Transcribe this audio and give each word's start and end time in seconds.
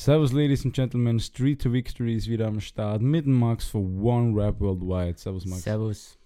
Servus, 0.00 0.32
Ladies 0.32 0.64
and 0.64 0.72
Gentlemen. 0.74 1.20
Street 1.20 1.60
to 1.60 1.70
Victory 1.70 2.14
ist 2.14 2.26
wieder 2.26 2.46
am 2.46 2.58
Start 2.58 3.02
mit 3.02 3.26
Max 3.26 3.66
für 3.66 3.76
One 3.78 4.34
Rap 4.34 4.58
Worldwide. 4.58 5.18
Servus, 5.18 5.44
Max. 5.44 5.62
Servus. 5.62 6.18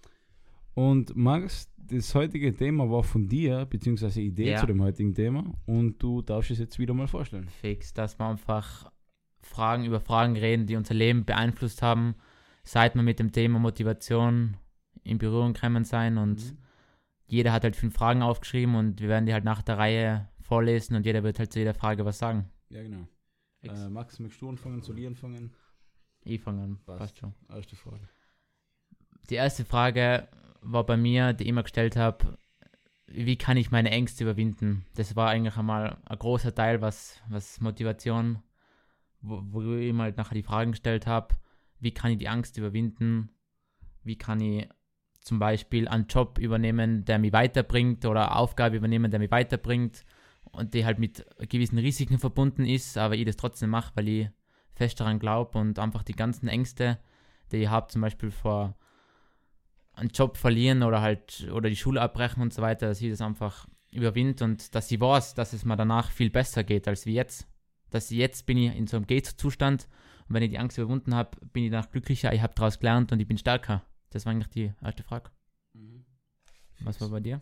Und 0.75 1.17
Max, 1.17 1.68
das 1.76 2.15
heutige 2.15 2.55
Thema 2.55 2.89
war 2.89 3.02
von 3.02 3.26
dir, 3.26 3.67
beziehungsweise 3.67 4.21
Idee 4.21 4.52
Ja. 4.52 4.60
zu 4.60 4.67
dem 4.67 4.81
heutigen 4.81 5.13
Thema. 5.13 5.42
Und 5.67 6.00
du 6.00 6.23
darfst 6.23 6.52
es 6.52 6.60
jetzt 6.60 6.79
wieder 6.79 6.95
mal 6.95 7.08
vorstellen. 7.08 7.49
Fix, 7.49 7.92
dass 7.92 8.16
wir 8.16 8.27
einfach 8.29 8.93
Fragen 9.41 9.84
über 9.84 9.98
Fragen 9.98 10.36
reden, 10.36 10.66
die 10.68 10.77
unser 10.77 10.95
Leben 10.95 11.25
beeinflusst 11.25 11.82
haben, 11.82 12.14
seit 12.62 12.95
wir 12.95 13.02
mit 13.02 13.18
dem 13.18 13.32
Thema 13.32 13.59
Motivation 13.59 14.56
in 15.02 15.18
Berührung 15.18 15.52
gekommen 15.52 15.82
sein. 15.82 16.16
Und 16.16 16.52
Mhm. 16.52 16.59
jeder 17.27 17.52
hat 17.52 17.64
halt 17.64 17.75
fünf 17.75 17.95
Fragen 17.95 18.22
aufgeschrieben 18.22 18.77
und 18.77 19.00
wir 19.00 19.09
werden 19.09 19.27
die 19.27 19.32
halt 19.32 19.45
nach 19.45 19.62
der 19.62 19.79
Reihe 19.79 20.29
vorlesen 20.41 20.95
und 20.95 21.06
jeder 21.06 21.25
wird 21.25 21.41
halt 21.41 21.52
zu 21.52 21.59
jeder 21.59 21.75
Frage 21.75 22.04
was 22.04 22.18
sagen. 22.20 22.45
Ja, 22.68 22.80
genau. 22.80 23.09
Äh, 23.71 23.89
Max, 23.89 24.19
möchtest 24.19 24.43
du 24.43 24.49
anfangen, 24.49 24.83
soll 24.83 24.99
ich 24.99 25.07
anfangen? 25.07 25.55
ich 26.25 26.41
fange 26.41 26.62
an, 26.62 26.79
passt. 26.84 26.98
passt 26.98 27.19
schon. 27.19 27.34
Erste 27.48 27.77
Frage. 27.77 28.09
Die 29.30 29.34
erste 29.34 29.65
Frage 29.65 30.29
war 30.61 30.84
bei 30.84 30.97
mir, 30.97 31.33
die 31.33 31.45
ich 31.45 31.51
immer 31.51 31.62
gestellt 31.62 31.97
habe, 31.97 32.38
wie 33.07 33.37
kann 33.37 33.57
ich 33.57 33.71
meine 33.71 33.91
Ängste 33.91 34.24
überwinden? 34.24 34.87
Das 34.95 35.15
war 35.16 35.29
eigentlich 35.29 35.57
einmal 35.57 35.98
ein 36.07 36.19
großer 36.19 36.55
Teil, 36.55 36.80
was, 36.80 37.21
was 37.29 37.61
Motivation, 37.61 38.43
wo, 39.21 39.43
wo 39.45 39.74
ich 39.74 39.88
ihm 39.88 40.01
halt 40.01 40.16
nachher 40.16 40.35
die 40.35 40.43
Fragen 40.43 40.73
gestellt 40.73 41.07
habe, 41.07 41.35
wie 41.80 41.93
kann 41.93 42.12
ich 42.12 42.19
die 42.19 42.29
Angst 42.29 42.57
überwinden? 42.57 43.30
Wie 44.02 44.16
kann 44.16 44.41
ich 44.41 44.69
zum 45.21 45.38
Beispiel 45.38 45.88
einen 45.88 46.07
Job 46.07 46.38
übernehmen, 46.38 47.05
der 47.05 47.19
mich 47.19 47.33
weiterbringt 47.33 48.05
oder 48.05 48.29
eine 48.29 48.37
Aufgabe 48.37 48.77
übernehmen, 48.77 49.10
der 49.10 49.21
mich 49.21 49.30
weiterbringt 49.30 50.05
und 50.57 50.75
die 50.75 50.85
halt 50.85 50.99
mit 50.99 51.27
gewissen 51.49 51.79
Risiken 51.79 52.19
verbunden 52.19 52.65
ist, 52.65 52.97
aber 52.97 53.15
ich 53.15 53.25
das 53.25 53.37
trotzdem 53.37 53.71
mache, 53.71 53.93
weil 53.95 54.09
ich 54.09 54.29
fest 54.75 55.01
daran 55.01 55.19
glaube 55.19 55.59
und 55.59 55.79
einfach 55.79 56.03
die 56.03 56.15
ganzen 56.15 56.49
Ängste, 56.49 56.99
die 57.52 57.59
ich 57.59 57.69
habe, 57.69 57.88
zum 57.88 58.01
Beispiel 58.02 58.30
vor 58.30 58.77
einen 59.93 60.11
Job 60.11 60.37
verlieren 60.37 60.83
oder 60.83 61.01
halt 61.01 61.49
oder 61.52 61.69
die 61.69 61.77
Schule 61.77 62.01
abbrechen 62.01 62.43
und 62.43 62.52
so 62.52 62.63
weiter, 62.63 62.88
dass 62.88 63.01
ich 63.01 63.11
das 63.11 63.21
einfach 63.21 63.69
überwinde 63.93 64.44
und 64.44 64.74
dass 64.74 64.91
ich 64.91 65.00
weiß, 65.00 65.34
dass 65.34 65.52
es 65.52 65.64
mir 65.64 65.77
danach 65.77 66.11
viel 66.11 66.30
besser 66.30 66.64
geht 66.64 66.89
als 66.89 67.06
wie 67.06 67.14
jetzt. 67.14 67.46
Dass 67.91 68.11
ich 68.11 68.18
jetzt 68.18 68.46
bin 68.46 68.58
ich 68.58 68.77
in 68.77 68.89
so 68.89 68.96
einem 68.96 69.06
Geht-Zustand 69.06 69.89
und 70.28 70.34
wenn 70.34 70.42
ich 70.42 70.50
die 70.50 70.58
Angst 70.58 70.78
überwunden 70.78 71.14
habe, 71.14 71.39
bin 71.52 71.64
ich 71.64 71.70
danach 71.70 71.91
glücklicher, 71.91 72.33
ich 72.33 72.42
habe 72.42 72.55
daraus 72.55 72.80
gelernt 72.80 73.12
und 73.12 73.20
ich 73.20 73.28
bin 73.28 73.39
stärker. 73.39 73.84
Das 74.11 74.27
war 74.27 74.33
eigentlich 74.33 74.48
die 74.48 74.72
erste 74.83 75.05
Frage. 75.05 75.30
Was 76.80 77.00
war 77.00 77.08
bei 77.08 77.20
dir? 77.20 77.41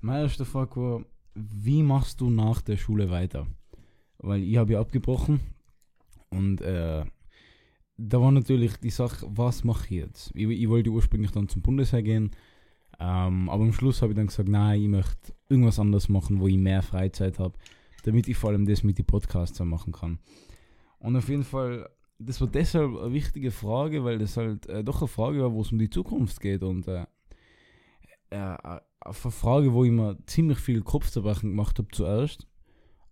Meine 0.00 0.22
erste 0.22 0.44
Frage 0.44 0.76
war, 0.76 1.04
wie 1.34 1.82
machst 1.82 2.20
du 2.20 2.30
nach 2.30 2.60
der 2.60 2.76
Schule 2.76 3.10
weiter? 3.10 3.46
Weil 4.18 4.42
ich 4.42 4.56
habe 4.56 4.74
ja 4.74 4.80
abgebrochen 4.80 5.40
und 6.30 6.60
äh, 6.60 7.04
da 7.96 8.20
war 8.20 8.32
natürlich 8.32 8.76
die 8.76 8.90
Sache, 8.90 9.26
was 9.28 9.64
mache 9.64 9.84
ich 9.86 9.90
jetzt? 9.90 10.32
Ich, 10.34 10.48
ich 10.48 10.68
wollte 10.68 10.90
ursprünglich 10.90 11.30
dann 11.30 11.48
zum 11.48 11.62
Bundesheer 11.62 12.02
gehen, 12.02 12.30
ähm, 12.98 13.48
aber 13.48 13.64
am 13.64 13.72
Schluss 13.72 14.02
habe 14.02 14.12
ich 14.12 14.16
dann 14.16 14.28
gesagt, 14.28 14.48
nein, 14.48 14.80
ich 14.80 14.88
möchte 14.88 15.34
irgendwas 15.48 15.78
anderes 15.78 16.08
machen, 16.08 16.40
wo 16.40 16.48
ich 16.48 16.56
mehr 16.56 16.82
Freizeit 16.82 17.38
habe, 17.38 17.58
damit 18.04 18.28
ich 18.28 18.36
vor 18.36 18.50
allem 18.50 18.66
das 18.66 18.82
mit 18.82 18.98
den 18.98 19.06
Podcasts 19.06 19.58
machen 19.60 19.92
kann. 19.92 20.18
Und 20.98 21.16
auf 21.16 21.28
jeden 21.28 21.44
Fall, 21.44 21.88
das 22.18 22.40
war 22.40 22.48
deshalb 22.48 22.96
eine 22.96 23.12
wichtige 23.12 23.50
Frage, 23.50 24.04
weil 24.04 24.18
das 24.18 24.36
halt 24.36 24.66
äh, 24.66 24.84
doch 24.84 25.00
eine 25.00 25.08
Frage 25.08 25.42
war, 25.42 25.52
wo 25.52 25.62
es 25.62 25.72
um 25.72 25.78
die 25.78 25.90
Zukunft 25.90 26.40
geht 26.40 26.62
und 26.62 26.86
äh, 26.86 27.06
äh, 28.30 28.80
auf 29.04 29.24
eine 29.24 29.32
Frage, 29.32 29.72
wo 29.72 29.84
ich 29.84 29.90
mir 29.90 30.16
ziemlich 30.26 30.58
viel 30.58 30.82
Kopfzerbrechen 30.82 31.50
gemacht 31.50 31.78
habe 31.78 31.88
zuerst. 31.92 32.46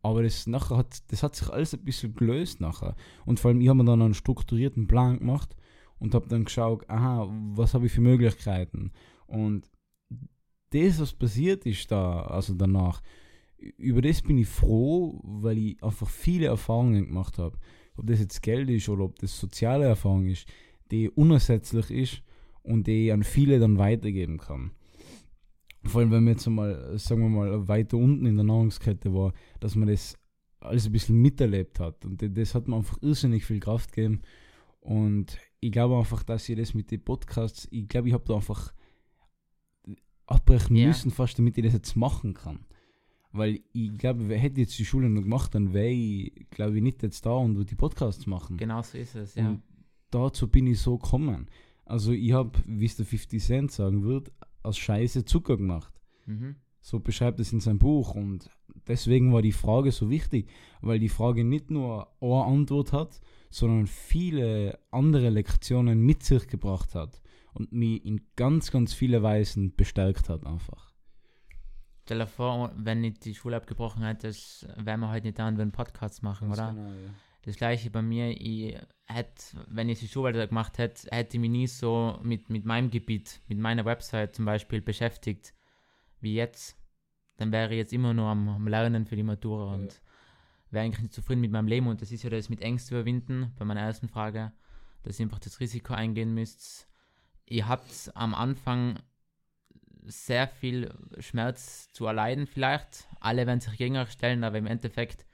Aber 0.02 0.22
das 0.22 0.46
nachher 0.46 0.78
hat, 0.78 1.10
das 1.12 1.22
hat 1.22 1.36
sich 1.36 1.48
alles 1.50 1.74
ein 1.74 1.84
bisschen 1.84 2.14
gelöst 2.14 2.60
nachher. 2.60 2.96
Und 3.26 3.38
vor 3.38 3.50
allem, 3.50 3.60
ich 3.60 3.68
habe 3.68 3.78
mir 3.78 3.84
dann 3.84 4.02
einen 4.02 4.14
strukturierten 4.14 4.86
Plan 4.86 5.18
gemacht 5.18 5.54
und 5.98 6.14
habe 6.14 6.28
dann 6.28 6.44
geschaut, 6.44 6.88
aha, 6.88 7.28
was 7.54 7.74
habe 7.74 7.86
ich 7.86 7.92
für 7.92 8.00
Möglichkeiten. 8.00 8.92
Und 9.26 9.70
das, 10.70 11.00
was 11.00 11.12
passiert 11.12 11.66
ist 11.66 11.90
da, 11.90 12.22
also 12.22 12.54
danach, 12.54 13.02
über 13.76 14.00
das 14.00 14.22
bin 14.22 14.38
ich 14.38 14.48
froh, 14.48 15.20
weil 15.22 15.58
ich 15.58 15.82
einfach 15.82 16.08
viele 16.08 16.46
Erfahrungen 16.46 17.06
gemacht 17.06 17.38
habe. 17.38 17.58
Ob 17.96 18.06
das 18.06 18.20
jetzt 18.20 18.42
Geld 18.42 18.70
ist 18.70 18.88
oder 18.88 19.04
ob 19.04 19.18
das 19.18 19.38
soziale 19.38 19.84
Erfahrung 19.84 20.26
ist, 20.26 20.46
die 20.90 21.10
unersetzlich 21.10 21.90
ist 21.90 22.22
und 22.62 22.86
die 22.86 23.06
ich 23.06 23.12
an 23.12 23.22
viele 23.22 23.58
dann 23.58 23.76
weitergeben 23.76 24.38
kann. 24.38 24.72
Vor 25.84 26.00
allem, 26.02 26.10
wenn 26.10 26.24
man 26.24 26.34
jetzt 26.34 26.46
mal, 26.46 26.98
sagen 26.98 27.22
wir 27.22 27.28
mal, 27.30 27.68
weiter 27.68 27.96
unten 27.96 28.26
in 28.26 28.36
der 28.36 28.44
Nahrungskette 28.44 29.12
war, 29.14 29.32
dass 29.60 29.74
man 29.76 29.88
das 29.88 30.16
alles 30.60 30.86
ein 30.86 30.92
bisschen 30.92 31.16
miterlebt 31.22 31.80
hat. 31.80 32.04
Und 32.04 32.20
das- 32.36 32.54
hat 32.54 32.68
mir 32.68 32.76
einfach 32.76 32.98
irrsinnig 33.00 33.44
viel 33.46 33.60
Kraft 33.60 33.92
gegeben. 33.92 34.20
Und 34.80 35.38
ich 35.60 35.72
glaube 35.72 35.96
einfach, 35.96 36.22
dass 36.22 36.48
ich 36.48 36.56
das 36.58 36.74
mit 36.74 36.90
den 36.90 37.02
Podcasts, 37.02 37.66
ich 37.70 37.88
glaube, 37.88 38.08
ich 38.08 38.14
habe 38.14 38.24
da 38.26 38.34
einfach 38.36 38.74
abbrechen 40.26 40.76
Ja. 40.76 40.88
müssen, 40.88 41.10
fast 41.10 41.38
damit 41.38 41.58
ich 41.58 41.64
das 41.64 41.72
jetzt 41.72 41.96
machen 41.96 42.34
kann. 42.34 42.66
Weil 43.32 43.60
ich 43.72 43.96
glaube, 43.96 44.28
wer 44.28 44.38
hätte 44.38 44.60
jetzt 44.60 44.78
die 44.78 44.84
Schule 44.84 45.08
noch 45.08 45.22
gemacht, 45.22 45.54
dann 45.54 45.72
wäre 45.72 45.88
ich, 45.90 46.46
glaube 46.50 46.76
ich, 46.76 46.82
nicht 46.82 47.02
jetzt 47.02 47.24
da 47.24 47.32
und 47.32 47.56
würde 47.56 47.70
die 47.70 47.76
Podcasts 47.76 48.26
machen. 48.26 48.56
Genau 48.56 48.82
so 48.82 48.98
ist 48.98 49.14
es, 49.14 49.34
ja. 49.36 49.48
Und 49.48 49.62
dazu 50.10 50.48
bin 50.48 50.66
ich 50.66 50.80
so 50.80 50.98
gekommen. 50.98 51.48
Also 51.84 52.12
ich 52.12 52.32
habe, 52.32 52.58
wie 52.66 52.84
es 52.86 52.96
der 52.96 53.06
50 53.06 53.42
Cent 53.42 53.72
sagen 53.72 54.02
wird, 54.04 54.32
aus 54.62 54.78
Scheiße 54.78 55.24
Zucker 55.24 55.56
gemacht. 55.56 55.92
Mhm. 56.26 56.56
So 56.80 57.00
beschreibt 57.00 57.40
es 57.40 57.52
in 57.52 57.60
seinem 57.60 57.78
Buch. 57.78 58.14
Und 58.14 58.50
deswegen 58.88 59.32
war 59.32 59.42
die 59.42 59.52
Frage 59.52 59.92
so 59.92 60.10
wichtig, 60.10 60.50
weil 60.80 60.98
die 60.98 61.08
Frage 61.08 61.44
nicht 61.44 61.70
nur 61.70 62.08
eine 62.20 62.44
Antwort 62.44 62.92
hat, 62.92 63.20
sondern 63.50 63.86
viele 63.86 64.78
andere 64.90 65.28
Lektionen 65.30 66.00
mit 66.00 66.22
sich 66.22 66.46
gebracht 66.46 66.94
hat 66.94 67.20
und 67.52 67.72
mich 67.72 68.04
in 68.04 68.20
ganz, 68.36 68.70
ganz 68.70 68.94
viele 68.94 69.22
Weisen 69.22 69.74
bestärkt 69.74 70.28
hat 70.28 70.46
einfach. 70.46 70.90
Stell 72.04 72.18
dir 72.18 72.26
vor, 72.26 72.72
wenn 72.76 73.04
ich 73.04 73.18
die 73.20 73.34
Schule 73.34 73.56
abgebrochen 73.56 74.02
hätte, 74.02 74.32
wären 74.76 75.00
wir 75.00 75.10
heute 75.10 75.26
nicht 75.26 75.38
da 75.38 75.48
und 75.48 75.58
würden 75.58 75.72
Podcasts 75.72 76.22
machen, 76.22 76.50
oder? 76.50 76.72
Genau, 76.72 76.88
ja. 76.88 77.10
Das 77.42 77.56
gleiche 77.56 77.90
bei 77.90 78.02
mir, 78.02 78.30
ich 78.30 78.76
hätte, 79.06 79.64
wenn 79.68 79.88
ich 79.88 80.00
die 80.00 80.08
Schule 80.08 80.34
weiter 80.34 80.46
gemacht 80.46 80.78
hätte, 80.78 81.08
hätte 81.10 81.36
ich 81.36 81.40
mich 81.40 81.50
nie 81.50 81.66
so 81.66 82.18
mit, 82.22 82.50
mit 82.50 82.64
meinem 82.64 82.90
Gebiet, 82.90 83.40
mit 83.48 83.58
meiner 83.58 83.84
Website 83.84 84.36
zum 84.36 84.44
Beispiel 84.44 84.80
beschäftigt 84.80 85.54
wie 86.20 86.34
jetzt. 86.34 86.76
Dann 87.38 87.50
wäre 87.50 87.70
ich 87.70 87.78
jetzt 87.78 87.92
immer 87.94 88.12
nur 88.12 88.26
am, 88.26 88.48
am 88.48 88.68
Lernen 88.68 89.06
für 89.06 89.16
die 89.16 89.22
Matura 89.22 89.68
Ja. 89.68 89.74
und 89.74 90.02
wäre 90.70 90.84
eigentlich 90.84 91.02
nicht 91.02 91.14
zufrieden 91.14 91.40
mit 91.40 91.50
meinem 91.50 91.66
Leben. 91.66 91.86
Und 91.86 92.02
das 92.02 92.12
ist 92.12 92.22
ja 92.22 92.30
das 92.30 92.50
mit 92.50 92.60
Ängsten 92.60 92.96
überwinden, 92.96 93.52
bei 93.58 93.64
meiner 93.64 93.80
ersten 93.80 94.08
Frage, 94.08 94.52
dass 95.02 95.18
ihr 95.18 95.24
einfach 95.24 95.38
das 95.38 95.60
Risiko 95.60 95.94
eingehen 95.94 96.34
müsst. 96.34 96.88
Ihr 97.46 97.66
habt 97.66 98.12
am 98.14 98.34
Anfang 98.34 98.98
sehr 100.04 100.46
viel 100.46 100.94
Schmerz 101.18 101.90
zu 101.92 102.06
erleiden 102.06 102.46
vielleicht. 102.46 103.08
Alle 103.18 103.46
werden 103.46 103.60
sich 103.60 103.76
gegen 103.78 103.96
euch 103.96 104.10
stellen, 104.10 104.44
aber 104.44 104.58
im 104.58 104.66
Endeffekt 104.66 105.26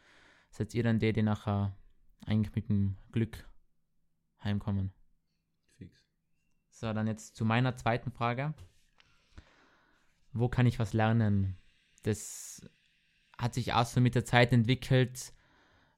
seid 0.50 0.74
ihr 0.74 0.84
dann 0.84 0.98
die, 0.98 1.12
die 1.12 1.22
nachher 1.22 1.76
eigentlich 2.26 2.54
mit 2.54 2.69
dem 2.69 2.97
Glück 3.12 3.48
heimkommen. 4.42 4.92
Fix. 5.78 6.04
So, 6.70 6.92
dann 6.92 7.06
jetzt 7.06 7.37
zu 7.37 7.44
meiner 7.44 7.76
zweiten 7.76 8.10
Frage. 8.10 8.54
Wo 10.32 10.48
kann 10.48 10.66
ich 10.66 10.78
was 10.78 10.92
lernen? 10.92 11.56
Das 12.03 12.69
hat 13.38 13.54
sich 13.54 13.72
auch 13.72 13.86
so 13.86 14.00
mit 14.00 14.15
der 14.15 14.25
Zeit 14.25 14.53
entwickelt, 14.53 15.32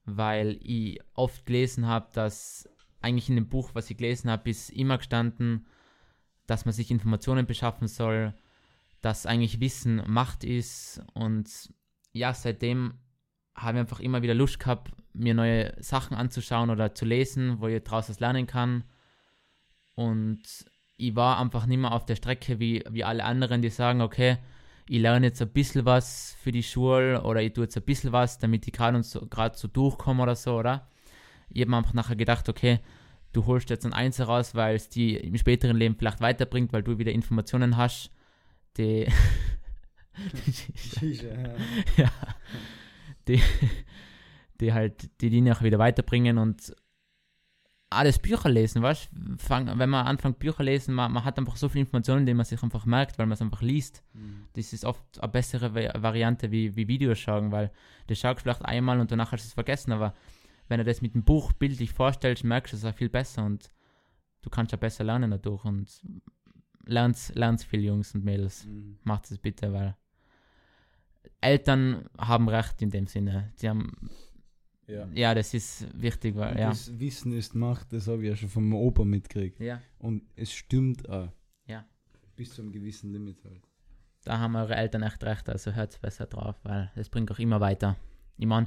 weil 0.05 0.59
ich 0.63 1.01
oft 1.15 1.47
gelesen 1.47 1.87
habe, 1.87 2.09
dass 2.13 2.69
eigentlich 3.01 3.29
in 3.29 3.37
dem 3.37 3.49
Buch, 3.49 3.71
was 3.75 3.91
ich 3.91 3.97
gelesen 3.97 4.31
habe, 4.31 4.51
ist 4.51 4.71
immer 4.71 4.99
gestanden, 4.99 5.67
dass 6.47 6.65
man 6.65 6.73
sich 6.73 6.91
Informationen 6.91 7.47
beschaffen 7.47 7.89
soll, 7.89 8.35
dass 9.01 9.27
eigentlich 9.27 9.61
Wissen 9.61 10.03
Macht 10.07 10.45
ist 10.45 11.03
und 11.15 11.73
ja, 12.13 12.35
seitdem 12.35 12.99
habe 13.59 13.79
ich 13.79 13.81
einfach 13.81 14.01
immer 14.01 14.23
wieder 14.23 14.35
Lust 14.35 14.61
gehabt, 14.61 14.93
mir 15.13 15.35
neue 15.35 15.75
Sachen 15.83 16.17
anzuschauen 16.17 16.71
oder 16.71 16.95
zu 16.95 17.05
lesen, 17.05 17.61
wo 17.61 17.67
ich 17.69 17.83
daraus 17.83 18.09
was 18.09 18.21
lernen 18.21 18.47
kann. 18.47 18.85
Und 19.95 20.43
ich 20.97 21.17
war 21.17 21.39
einfach 21.39 21.67
nicht 21.67 21.79
mehr 21.79 21.93
auf 21.93 22.07
der 22.07 22.17
Strecke 22.17 22.61
wie, 22.61 22.85
wie 22.91 23.05
alle 23.05 23.25
anderen, 23.25 23.63
die 23.63 23.71
sagen, 23.71 24.01
okay, 24.01 24.39
ich 24.89 25.01
lerne 25.01 25.27
jetzt 25.27 25.43
ein 25.43 25.53
bisschen 25.53 25.85
was 25.85 26.37
für 26.41 26.53
die 26.53 26.63
Schule 26.63 27.23
oder 27.23 27.43
ich 27.43 27.53
tue 27.53 27.65
jetzt 27.65 27.77
ein 27.77 27.83
bisschen 27.83 28.13
was, 28.13 28.39
damit 28.39 28.67
ich 28.67 28.73
gerade 28.73 29.03
so, 29.03 29.27
grad 29.27 29.57
so 29.57 29.69
durchkomme 29.69 30.23
oder 30.23 30.35
so, 30.35 30.57
oder? 30.59 30.89
Ich 31.51 31.61
habe 31.61 31.71
mir 31.71 31.77
einfach 31.79 31.95
nachher 31.95 32.17
gedacht, 32.17 32.49
okay, 32.49 32.81
du 33.33 33.45
holst 33.47 33.71
jetzt 33.71 33.85
ein 33.85 33.93
Eins 33.93 34.19
heraus, 34.19 34.55
weil 34.55 34.77
es 34.77 34.89
die 34.89 35.17
im 35.17 35.37
späteren 35.37 35.77
Leben 35.77 35.97
vielleicht 35.97 36.21
weiterbringt, 36.21 36.73
weil 36.73 36.83
du 36.83 36.99
wieder 36.99 37.13
Informationen 37.13 37.77
hast, 37.77 38.11
die, 38.77 39.07
ja, 41.97 42.11
die, 43.29 43.41
die 44.61 44.73
halt 44.73 45.11
die 45.21 45.31
Dinge 45.31 45.53
auch 45.57 45.63
wieder 45.63 45.79
weiterbringen 45.79 46.39
und 46.39 46.75
alles 47.91 48.19
Bücher 48.19 48.51
lesen, 48.51 48.83
weißt 48.83 49.09
Fang, 49.39 49.79
Wenn 49.79 49.89
man 49.89 50.07
anfängt 50.07 50.39
Bücher 50.39 50.63
lesen, 50.63 50.95
man, 50.95 51.11
man 51.11 51.25
hat 51.25 51.39
einfach 51.39 51.57
so 51.57 51.71
viele 51.71 51.81
Informationen, 51.83 52.27
die 52.27 52.35
man 52.35 52.45
sich 52.45 52.63
einfach 52.63 52.85
merkt, 52.85 53.19
weil 53.19 53.25
man 53.25 53.33
es 53.33 53.41
einfach 53.41 53.63
liest. 53.63 54.03
Das 54.53 54.75
ist 54.75 54.85
oft 54.85 55.03
eine 55.23 55.33
bessere 55.33 55.75
Va- 55.75 56.03
Variante 56.03 56.51
wie, 56.51 56.77
wie 56.77 56.87
Videos 56.87 57.19
schauen, 57.19 57.51
weil 57.51 57.71
du 58.07 58.15
schaust 58.15 58.43
vielleicht 58.43 58.63
einmal 58.65 59.01
und 59.01 59.11
danach 59.11 59.33
hast 59.33 59.45
du 59.45 59.49
es 59.49 59.55
vergessen, 59.55 59.93
aber 59.93 60.15
wenn 60.69 60.79
du 60.79 60.85
das 60.85 61.01
mit 61.01 61.15
dem 61.15 61.25
Buch 61.25 61.55
bildlich 61.55 61.91
vorstellst, 61.93 62.45
merkst 62.45 62.75
du 62.75 62.77
es 62.77 62.85
auch 62.85 62.95
viel 62.95 63.09
besser 63.09 63.43
und 63.47 63.71
du 64.43 64.51
kannst 64.51 64.73
ja 64.73 64.77
besser 64.77 65.03
lernen 65.05 65.31
dadurch 65.31 65.65
und 65.65 66.03
lernt, 66.85 67.33
lernt 67.35 67.63
viel, 67.63 67.85
Jungs 67.85 68.15
und 68.15 68.23
Mädels. 68.23 68.67
Mhm. 68.67 68.99
Macht 69.05 69.31
es 69.31 69.39
bitte, 69.39 69.73
weil 69.73 69.97
Eltern 71.41 72.09
haben 72.19 72.49
recht 72.49 72.81
in 72.83 72.91
dem 72.91 73.07
Sinne. 73.07 73.53
Die 73.61 73.69
haben, 73.69 73.93
Ja. 74.87 75.07
ja, 75.15 75.35
das 75.35 75.55
ist 75.55 75.87
wichtig, 76.01 76.35
weil, 76.37 76.59
ja. 76.59 76.71
Das 76.71 76.99
Wissen 76.99 77.33
ist 77.33 77.55
Macht, 77.55 77.93
das 77.93 78.09
habe 78.09 78.23
ich 78.23 78.29
ja 78.31 78.37
schon 78.37 78.49
vom 78.49 78.73
Opa 78.75 79.05
mitgekriegt. 79.05 79.61
Ja, 79.61 79.81
Und 79.99 80.23
es 80.37 80.53
stimmt 80.53 81.09
auch. 81.09 81.31
Ja. 81.67 81.85
Bis 82.37 82.55
zu 82.55 82.63
einem 82.63 82.73
gewissen 82.73 83.13
Limit 83.13 83.45
halt. 83.45 83.63
da 84.25 84.39
haben 84.39 84.57
eure 84.57 84.75
Eltern 84.77 85.03
echt 85.03 85.23
recht, 85.25 85.49
also 85.49 85.73
hört 85.73 86.01
besser 86.01 86.27
drauf, 86.27 86.57
weil 86.65 86.91
es 86.97 87.09
bringt 87.09 87.31
auch 87.31 87.39
immer 87.39 87.61
weiter. 87.61 87.97
Ich 88.37 88.47
meine, 88.47 88.67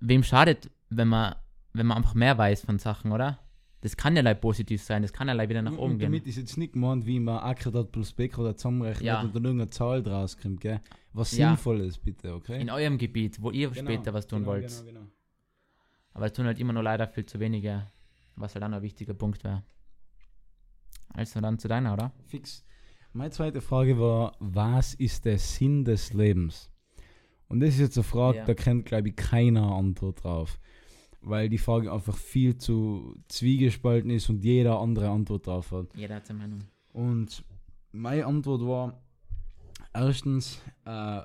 wem 0.00 0.22
schadet, 0.22 0.70
wenn 0.90 1.08
man, 1.08 1.34
wenn 1.72 1.86
man 1.86 1.98
einfach 1.98 2.14
mehr 2.14 2.36
weiß 2.38 2.62
von 2.62 2.78
Sachen, 2.78 3.12
oder? 3.12 3.38
Das 3.86 3.96
kann 3.96 4.16
ja 4.16 4.34
positiv 4.34 4.82
sein, 4.82 5.02
das 5.02 5.12
kann 5.12 5.28
ja 5.28 5.48
wieder 5.48 5.62
nach 5.62 5.70
oben 5.78 5.92
und 5.92 5.98
gehen. 5.98 6.10
damit 6.10 6.26
ist 6.26 6.36
jetzt 6.38 6.56
nicht 6.56 6.72
gemeint, 6.72 7.06
wie 7.06 7.20
man 7.20 7.38
Akkurat 7.38 7.92
plus 7.92 8.12
B 8.12 8.28
oder 8.36 8.56
zusammenrechnet 8.56 9.04
Ja. 9.04 9.20
und 9.20 9.32
dann 9.32 9.44
irgendeine 9.44 9.70
Zahl 9.70 10.02
draus 10.02 10.36
kommt, 10.36 10.60
gell? 10.60 10.80
Was 11.12 11.36
Ja. 11.36 11.50
sinnvoll 11.50 11.82
ist, 11.82 11.98
bitte, 12.02 12.34
okay? 12.34 12.60
In 12.60 12.68
eurem 12.68 12.98
Gebiet, 12.98 13.40
wo 13.40 13.52
ihr 13.52 13.70
Genau, 13.70 13.88
später 13.88 14.12
was 14.12 14.26
tun 14.26 14.40
genau, 14.40 14.50
wollt. 14.50 14.66
Genau, 14.68 14.82
genau. 14.84 15.06
Aber 16.14 16.26
es 16.26 16.32
tun 16.32 16.46
halt 16.46 16.58
immer 16.58 16.72
nur 16.72 16.82
leider 16.82 17.06
viel 17.06 17.26
zu 17.26 17.38
wenige, 17.38 17.86
was 18.34 18.54
halt 18.56 18.64
dann 18.64 18.74
ein 18.74 18.82
wichtiger 18.82 19.14
Punkt 19.14 19.44
wäre. 19.44 19.62
Also 21.10 21.40
dann 21.40 21.58
zu 21.58 21.68
deiner, 21.68 21.92
oder? 21.92 22.12
Fix. 22.26 22.64
Meine 23.12 23.30
zweite 23.30 23.60
Frage 23.60 23.98
war, 24.00 24.34
was 24.40 24.94
ist 24.94 25.24
der 25.24 25.38
Sinn 25.38 25.84
des 25.84 26.12
Lebens? 26.12 26.72
Und 27.48 27.60
das 27.60 27.70
ist 27.70 27.78
jetzt 27.80 27.96
eine 27.96 28.02
Frage, 28.04 28.38
Ja. 28.38 28.44
da 28.44 28.54
kennt, 28.54 28.86
glaube 28.86 29.10
ich, 29.10 29.16
keiner 29.16 29.70
Antwort 29.76 30.24
drauf. 30.24 30.58
Weil 31.28 31.48
die 31.48 31.58
Frage 31.58 31.92
einfach 31.92 32.16
viel 32.16 32.56
zu 32.56 33.16
zwiegespalten 33.26 34.10
ist 34.10 34.30
und 34.30 34.44
jeder 34.44 34.78
andere 34.78 35.08
Antwort 35.10 35.48
drauf 35.48 35.72
hat. 35.72 35.88
Jeder 35.96 36.14
hat 36.16 36.26
seine 36.26 36.38
Meinung. 36.38 36.60
Und 36.92 37.44
meine 37.90 38.26
Antwort 38.26 38.62
war, 38.62 39.02
erstens, 39.92 40.62
äh, 40.84 41.22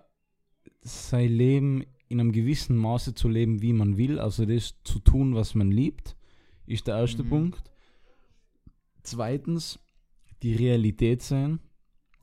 sein 0.81 1.29
Leben 1.29 1.83
in 2.09 2.19
einem 2.19 2.31
gewissen 2.31 2.77
Maße 2.77 3.13
zu 3.13 3.29
leben, 3.29 3.61
wie 3.61 3.73
man 3.73 3.95
will, 3.95 4.17
also 4.19 4.43
das 4.45 4.73
zu 4.83 4.97
tun, 4.99 5.35
was 5.35 5.53
man 5.53 5.71
liebt, 5.71 6.15
ist 6.65 6.87
der 6.87 6.95
erste 6.97 7.23
Mhm. 7.23 7.29
Punkt. 7.29 7.71
Zweitens, 9.03 9.79
die 10.41 10.55
Realität 10.55 11.21
sein. 11.21 11.59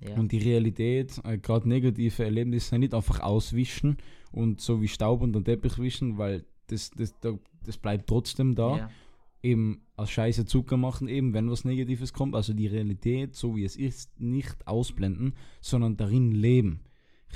Ja. 0.01 0.15
Und 0.17 0.31
die 0.33 0.39
Realität, 0.39 1.21
äh, 1.25 1.39
gerade 1.39 1.69
negative 1.69 2.25
Erlebnisse, 2.25 2.79
nicht 2.79 2.95
einfach 2.95 3.21
auswischen 3.21 3.97
und 4.33 4.61
so 4.61 4.81
wie 4.81 4.89
Staub 4.89 5.23
unter 5.23 5.41
den 5.41 5.45
Teppich 5.45 5.79
wischen, 5.79 6.19
weil 6.19 6.45
das, 6.69 6.91
das, 6.91 7.19
da- 7.20 7.38
das 7.65 7.76
bleibt 7.76 8.06
trotzdem 8.09 8.55
da. 8.55 8.76
ja. 8.76 8.91
Eben 9.41 9.82
aus 9.94 10.11
Scheiße 10.11 10.47
Zucker 10.47 10.76
machen, 10.76 11.06
eben 11.06 11.32
wenn 11.32 11.49
was 11.49 11.65
Negatives 11.65 12.12
kommt. 12.12 12.35
Also 12.35 12.55
die 12.55 12.67
Realität, 12.67 13.37
so 13.37 13.55
wie 13.55 13.65
es 13.65 13.76
ist, 13.76 14.19
nicht 14.20 14.67
ausblenden, 14.67 15.35
sondern 15.61 15.97
darin 15.97 16.32
leben. 16.32 16.81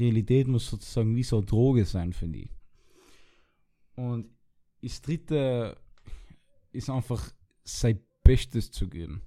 Realität 0.01 0.49
muss 0.49 0.69
sozusagen 0.69 1.15
wie 1.15 1.23
so 1.23 1.37
eine 1.37 1.47
Droge 1.47 1.85
sein 1.85 2.13
für 2.13 2.27
die. 2.27 2.49
Und 3.95 4.27
das 4.83 5.01
dritte 5.01 5.77
ist 6.73 6.91
einfach 6.91 7.33
sein 7.63 8.01
Bestes 8.25 8.71
zu 8.73 8.89
geben. 8.89 9.23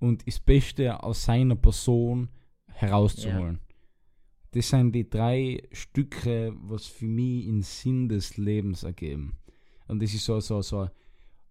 Und 0.00 0.26
das 0.26 0.40
Beste 0.40 1.02
aus 1.04 1.24
seiner 1.24 1.54
Person 1.56 2.28
herauszuholen. 2.66 3.60
Das 4.52 4.68
sind 4.68 4.92
die 4.92 5.08
drei 5.08 5.62
Stücke, 5.72 6.54
was 6.62 6.86
für 6.86 7.06
mich 7.06 7.46
den 7.46 7.62
Sinn 7.62 8.08
des 8.08 8.36
Lebens 8.36 8.82
ergeben. 8.82 9.34
Und 9.88 10.02
das 10.02 10.14
ist 10.14 10.24
so, 10.24 10.40
so, 10.40 10.60
so 10.62 10.80
eine 10.80 10.92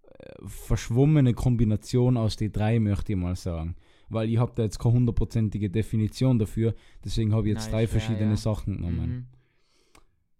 äh, 0.04 0.34
verschwommene 0.46 1.34
Kombination 1.34 2.16
aus 2.16 2.36
den 2.36 2.52
drei, 2.52 2.80
möchte 2.80 3.14
ich 3.14 3.18
mal 3.18 3.36
sagen. 3.36 3.76
Weil 4.10 4.30
ich 4.30 4.38
habe 4.38 4.52
da 4.56 4.64
jetzt 4.64 4.78
keine 4.78 4.96
hundertprozentige 4.96 5.70
Definition 5.70 6.38
dafür, 6.38 6.76
deswegen 7.04 7.34
habe 7.34 7.48
ich 7.48 7.56
jetzt 7.56 7.66
Nein, 7.66 7.72
drei 7.72 7.88
verschiedene 7.88 8.32
ja. 8.32 8.38
Sachen 8.38 8.78
genommen. 8.78 9.10
Mhm. 9.10 9.26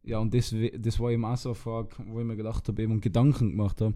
Ja, 0.04 0.20
und 0.20 0.34
das, 0.34 0.54
das 0.78 1.00
war 1.00 1.12
eben 1.12 1.26
auch 1.26 1.38
so 1.38 1.50
eine 1.50 1.56
Frage, 1.56 1.90
wo 2.08 2.20
ich 2.20 2.26
mir 2.26 2.36
gedacht 2.36 2.68
habe 2.68 2.82
eben 2.82 2.92
und 2.92 3.02
Gedanken 3.02 3.52
gemacht 3.52 3.82
habe, 3.82 3.96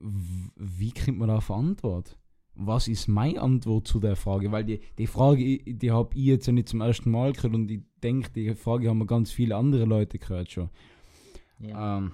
wie 0.00 0.92
kommt 0.92 1.18
man 1.18 1.28
da 1.28 1.38
eine 1.38 1.56
Antwort? 1.56 2.18
Was 2.58 2.88
ist 2.88 3.06
meine 3.06 3.40
Antwort 3.40 3.86
zu 3.86 4.00
der 4.00 4.16
Frage? 4.16 4.50
Weil 4.50 4.64
die, 4.64 4.80
die 4.98 5.06
Frage, 5.06 5.58
die 5.58 5.90
habe 5.90 6.16
ich 6.16 6.24
jetzt 6.24 6.46
ja 6.46 6.52
nicht 6.52 6.68
zum 6.68 6.80
ersten 6.80 7.10
Mal 7.10 7.32
gehört 7.32 7.54
und 7.54 7.70
ich 7.70 7.82
denke, 8.02 8.30
die 8.30 8.54
Frage 8.54 8.88
haben 8.88 8.98
wir 8.98 9.06
ganz 9.06 9.30
viele 9.30 9.56
andere 9.56 9.84
Leute 9.84 10.18
gehört 10.18 10.50
schon. 10.50 10.70
Ja. 11.58 11.98
Ähm, 11.98 12.12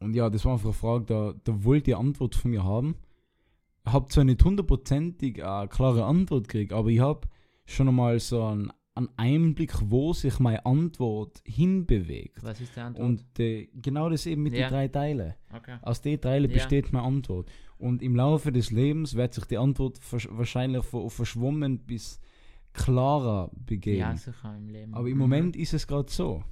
und 0.00 0.14
ja, 0.14 0.28
das 0.28 0.44
war 0.44 0.54
einfach 0.54 0.66
eine 0.66 0.74
Frage, 0.74 1.04
da, 1.06 1.34
da 1.44 1.64
wollt 1.64 1.88
ihr 1.88 1.98
Antwort 1.98 2.34
von 2.34 2.50
mir 2.50 2.64
haben. 2.64 2.96
Ich 3.86 3.92
habe 3.92 4.08
zwar 4.08 4.24
nicht 4.24 4.44
hundertprozentig 4.44 5.44
eine 5.44 5.68
klare 5.68 6.04
Antwort 6.04 6.48
gekriegt, 6.48 6.72
aber 6.72 6.88
ich 6.88 7.00
habe 7.00 7.28
schon 7.64 7.88
einmal 7.88 8.18
so 8.18 8.42
einen, 8.42 8.72
einen 8.96 9.08
Einblick, 9.16 9.72
wo 9.90 10.12
sich 10.12 10.38
meine 10.38 10.64
Antwort 10.64 11.42
hinbewegt. 11.44 12.42
Was 12.44 12.60
ist 12.60 12.76
der 12.76 12.84
Antwort? 12.86 13.04
Und 13.06 13.40
äh, 13.40 13.66
genau 13.74 14.08
das 14.08 14.24
eben 14.26 14.42
mit 14.44 14.54
Ja. 14.54 14.68
den 14.68 14.70
drei 14.72 14.88
Teilen. 14.88 15.34
okay. 15.52 15.78
Aus 15.82 16.00
den 16.00 16.20
Teilen 16.20 16.48
Ja. 16.50 16.54
besteht 16.54 16.92
meine 16.92 17.04
Antwort. 17.06 17.50
Und 17.78 18.02
im 18.02 18.14
Laufe 18.14 18.52
des 18.52 18.70
Lebens 18.70 19.14
wird 19.16 19.34
sich 19.34 19.44
die 19.46 19.58
Antwort 19.58 19.98
versch 19.98 20.28
wahrscheinlich 20.30 20.84
von 20.84 21.10
verschwommen 21.10 21.80
bis 21.80 22.20
klarer 22.72 23.50
begeben. 23.66 23.98
Ja, 23.98 24.16
sicher 24.16 24.56
im 24.56 24.68
Leben. 24.68 24.94
Aber 24.94 25.06
im 25.08 25.14
Mhm. 25.14 25.18
Moment 25.20 25.56
ist 25.56 25.74
es 25.74 25.86
gerade 25.86 26.10
so. 26.10 26.42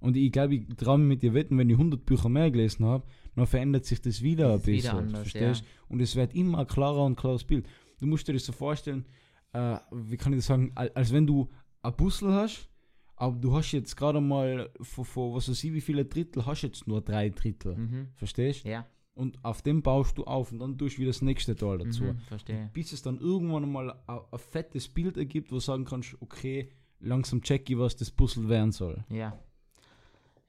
Und 0.00 0.16
ich 0.16 0.30
glaube, 0.30 0.54
ich 0.54 0.66
traue 0.76 0.98
mich 0.98 1.08
mit 1.08 1.22
dir 1.22 1.34
wetten, 1.34 1.58
wenn 1.58 1.68
ich 1.68 1.76
100 1.76 2.06
Bücher 2.06 2.28
mehr 2.28 2.50
gelesen 2.52 2.84
habe, 2.84 3.04
dann 3.34 3.46
verändert 3.46 3.84
sich 3.84 4.00
das 4.00 4.22
wieder 4.22 4.52
Das 4.52 4.54
ein 4.54 4.58
ist 4.60 4.66
wieder 4.66 4.74
bisschen. 4.92 4.98
anders, 4.98 5.20
verstehst? 5.22 5.64
Und 5.88 6.00
es 6.00 6.14
wird 6.14 6.34
immer 6.34 6.64
klarer 6.64 7.04
und 7.04 7.16
klares 7.16 7.42
Bild. 7.44 7.66
Du 7.98 8.06
musst 8.06 8.26
dir 8.28 8.32
das 8.34 8.44
so 8.44 8.52
vorstellen, 8.52 9.04
äh, 9.52 9.76
wie 9.90 10.16
kann 10.16 10.32
ich 10.32 10.38
das 10.38 10.46
sagen, 10.46 10.70
al- 10.76 10.92
als 10.94 11.12
wenn 11.12 11.26
du 11.26 11.48
ein 11.88 11.96
Puzzle 11.96 12.32
hast, 12.32 12.68
aber 13.16 13.36
du 13.36 13.54
hast 13.54 13.72
jetzt 13.72 13.96
gerade 13.96 14.20
mal, 14.20 14.70
von, 14.80 15.04
von 15.04 15.34
was 15.34 15.48
weiß 15.48 15.64
ich, 15.64 15.72
wie 15.72 15.80
viele 15.80 16.04
Drittel 16.04 16.46
hast 16.46 16.62
jetzt 16.62 16.86
nur 16.86 17.00
drei 17.00 17.30
Drittel. 17.30 17.76
Mhm. 17.76 18.08
Verstehst? 18.14 18.64
Ja, 18.64 18.86
Und 19.14 19.42
auf 19.44 19.62
dem 19.62 19.82
baust 19.82 20.16
du 20.18 20.24
auf 20.24 20.52
und 20.52 20.60
dann 20.60 20.78
tust 20.78 20.96
du 20.96 21.00
wieder 21.00 21.10
das 21.10 21.22
nächste 21.22 21.56
Teil 21.56 21.78
dazu 21.78 22.04
mhm. 22.04 22.18
verstehe. 22.20 22.70
bis 22.72 22.92
es 22.92 23.02
dann 23.02 23.18
irgendwann 23.18 23.70
mal 23.70 23.98
ein, 24.06 24.38
fettes 24.38 24.88
Bild 24.88 25.16
ergibt, 25.16 25.50
wo 25.50 25.56
du 25.56 25.60
sagen 25.60 25.84
kannst, 25.84 26.16
okay, 26.20 26.70
langsam 27.00 27.42
check 27.42 27.68
ich, 27.68 27.78
was 27.78 27.96
das 27.96 28.10
Puzzle 28.10 28.48
werden 28.48 28.72
soll. 28.72 29.04
Ja. 29.08 29.38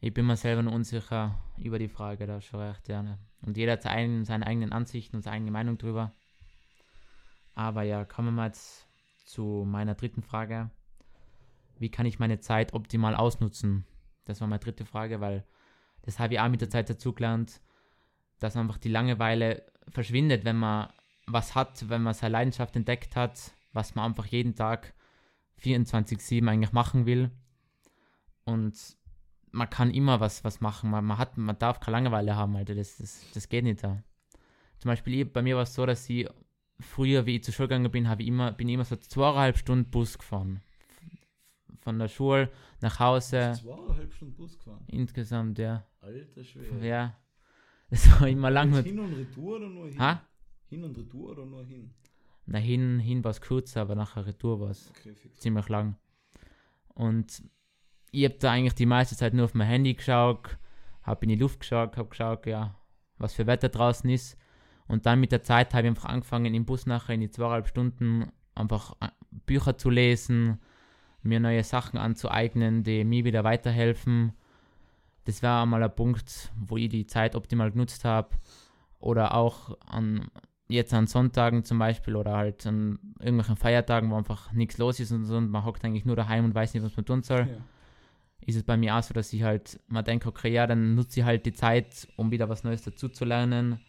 Ich 0.01 0.13
bin 0.13 0.25
mir 0.25 0.37
selber 0.37 0.61
noch 0.63 0.73
unsicher 0.73 1.37
über 1.57 1.77
die 1.77 1.89
Frage, 1.89 2.25
da 2.25 2.39
du 2.39 2.57
recht, 2.57 2.87
ja. 2.87 3.03
Ne? 3.03 3.19
Und 3.41 3.57
jeder 3.57 3.73
hat 3.73 3.83
seine, 3.83 4.25
seine 4.25 4.47
eigenen 4.47 4.71
Ansichten 4.71 5.17
und 5.17 5.23
seine 5.23 5.37
eigene 5.37 5.51
Meinung 5.51 5.77
drüber. 5.77 6.13
Aber 7.53 7.83
ja, 7.83 8.05
kommen 8.05 8.29
wir 8.29 8.31
mal 8.31 8.47
jetzt 8.47 8.87
zu 9.25 9.65
meiner 9.67 9.95
dritten 9.95 10.21
Frage. 10.21 10.71
Wie 11.79 11.89
kann 11.89 12.05
ich 12.05 12.19
meine 12.19 12.39
Zeit 12.39 12.73
optimal 12.73 13.15
ausnutzen? 13.15 13.85
Das 14.25 14.41
war 14.41 14.47
meine 14.47 14.59
dritte 14.59 14.85
Frage, 14.85 15.21
weil 15.21 15.45
das 16.03 16.19
habe 16.19 16.33
ich 16.33 16.39
auch 16.39 16.49
mit 16.49 16.61
der 16.61 16.69
Zeit 16.69 16.89
dazugelernt, 16.89 17.61
dass 18.39 18.55
einfach 18.55 18.77
die 18.77 18.89
Langeweile 18.89 19.63
verschwindet, 19.89 20.45
wenn 20.45 20.57
man 20.57 20.89
was 21.25 21.55
hat, 21.55 21.89
wenn 21.89 22.01
man 22.01 22.13
seine 22.13 22.33
Leidenschaft 22.33 22.75
entdeckt 22.75 23.15
hat, 23.15 23.51
was 23.73 23.95
man 23.95 24.05
einfach 24.05 24.25
jeden 24.25 24.55
Tag 24.55 24.93
24-7 25.61 26.47
eigentlich 26.47 26.71
machen 26.71 27.05
will. 27.05 27.31
Und 28.45 28.97
man 29.51 29.69
kann 29.69 29.91
immer 29.91 30.19
was, 30.19 30.43
was 30.43 30.61
machen. 30.61 30.89
Man, 30.89 31.05
man, 31.05 31.17
hat, 31.17 31.37
man 31.37 31.57
darf 31.57 31.79
keine 31.79 31.97
Langeweile 31.97 32.35
haben, 32.35 32.55
Alter. 32.55 32.75
Das, 32.75 32.97
das, 32.97 33.25
das 33.33 33.49
geht 33.49 33.63
nicht 33.63 33.83
da. 33.83 34.01
Zum 34.79 34.89
Beispiel, 34.89 35.21
ich, 35.21 35.33
bei 35.33 35.41
mir 35.41 35.55
war 35.55 35.63
es 35.63 35.73
so, 35.73 35.85
dass 35.85 36.09
ich 36.09 36.27
früher, 36.79 37.25
wie 37.25 37.35
ich 37.35 37.43
zur 37.43 37.53
Schule 37.53 37.67
gegangen 37.67 37.91
bin, 37.91 38.07
habe 38.07 38.21
ich 38.21 38.27
immer, 38.29 38.51
bin 38.51 38.69
ich 38.69 38.75
immer 38.75 38.85
so 38.85 38.95
zweieinhalb 38.95 39.57
Stunden 39.57 39.89
Bus 39.89 40.17
gefahren. 40.17 40.61
Von 41.79 41.97
der 41.97 42.07
Schule 42.07 42.49
nach 42.81 42.99
Hause. 42.99 43.53
Zweieinhalb 43.61 44.13
Stunden 44.13 44.35
Bus 44.35 44.57
gefahren. 44.57 44.83
Insgesamt, 44.87 45.59
ja. 45.59 45.85
Alter 46.01 46.43
Schwede. 46.43 46.85
Ja. 46.85 47.15
Das 47.89 48.09
war 48.19 48.27
immer 48.27 48.51
lang 48.51 48.71
mit. 48.71 48.85
Hin 48.85 48.99
und 48.99 49.13
Retour 49.13 49.57
oder 49.57 49.69
nur 49.69 49.87
hin? 49.87 49.99
Ha? 49.99 50.21
Hin 50.67 50.83
und 50.83 50.97
Retour 50.97 51.31
oder 51.31 51.45
nur 51.45 51.65
hin? 51.65 51.91
Na, 52.45 52.59
hin, 52.59 52.99
hin 52.99 53.23
war 53.23 53.31
es 53.31 53.41
kurzer, 53.41 53.81
aber 53.81 53.95
nachher 53.95 54.25
Retour 54.25 54.59
war 54.59 54.69
es 54.69 54.89
Okay, 54.89 55.15
ziemlich 55.35 55.69
lang. 55.69 55.95
Und 56.93 57.43
ich 58.11 58.25
habe 58.25 58.35
da 58.39 58.51
eigentlich 58.51 58.73
die 58.73 58.85
meiste 58.85 59.15
Zeit 59.15 59.33
nur 59.33 59.45
auf 59.45 59.53
mein 59.53 59.67
Handy 59.67 59.93
geschaut, 59.93 60.57
habe 61.03 61.25
in 61.25 61.29
die 61.29 61.35
Luft 61.35 61.59
geschaut, 61.59 61.95
habe 61.97 62.09
geschaut, 62.09 62.45
ja, 62.45 62.75
was 63.17 63.33
für 63.33 63.47
Wetter 63.47 63.69
draußen 63.69 64.09
ist. 64.09 64.37
Und 64.87 65.05
dann 65.05 65.19
mit 65.19 65.31
der 65.31 65.43
Zeit 65.43 65.73
habe 65.73 65.83
ich 65.83 65.89
einfach 65.89 66.09
angefangen, 66.09 66.53
im 66.53 66.65
Bus 66.65 66.87
nachher 66.87 67.13
in 67.13 67.21
die 67.21 67.29
zweieinhalb 67.29 67.67
Stunden 67.67 68.31
einfach 68.55 68.95
äh, 68.99 69.09
Bücher 69.45 69.77
zu 69.77 69.89
lesen, 69.89 70.59
mir 71.21 71.39
neue 71.39 71.63
Sachen 71.63 71.97
anzueignen, 71.97 72.83
die 72.83 73.03
mir 73.03 73.25
wieder 73.25 73.43
weiterhelfen. 73.43 74.33
Das 75.25 75.43
war 75.43 75.63
einmal 75.63 75.83
ein 75.83 75.95
Punkt, 75.95 76.51
wo 76.55 76.77
ich 76.77 76.89
die 76.89 77.07
Zeit 77.07 77.35
optimal 77.35 77.71
genutzt 77.71 78.05
habe. 78.05 78.29
Oder 78.99 79.33
auch 79.33 79.77
an, 79.85 80.29
jetzt 80.67 80.93
an 80.93 81.07
Sonntagen 81.07 81.63
zum 81.63 81.79
Beispiel 81.79 82.15
oder 82.15 82.35
halt 82.37 82.65
an 82.65 82.99
irgendwelchen 83.19 83.55
Feiertagen, 83.55 84.11
wo 84.11 84.15
einfach 84.15 84.51
nichts 84.51 84.77
los 84.77 84.99
ist 84.99 85.11
und 85.11 85.25
so 85.25 85.37
und 85.37 85.49
man 85.49 85.65
hockt 85.65 85.83
eigentlich 85.83 86.05
nur 86.05 86.15
daheim 86.15 86.45
und 86.45 86.55
weiß 86.55 86.73
nicht, 86.73 86.83
was 86.83 86.95
man 86.95 87.05
tun 87.05 87.23
soll. 87.23 87.47
Ja. 87.49 87.57
ist 88.45 88.55
es 88.55 88.63
bei 88.63 88.77
mir 88.77 88.95
auch 88.95 89.03
so, 89.03 89.13
dass 89.13 89.33
ich 89.33 89.43
halt 89.43 89.79
mal 89.87 90.03
denke, 90.03 90.27
okay, 90.29 90.51
ja, 90.51 90.67
dann 90.67 90.95
nutze 90.95 91.21
ich 91.21 91.25
halt 91.25 91.45
die 91.45 91.53
Zeit, 91.53 92.07
um 92.17 92.31
wieder 92.31 92.49
was 92.49 92.63
Neues 92.63 92.83
dazu 92.83 93.09
zu 93.09 93.25
lernen. 93.25 93.79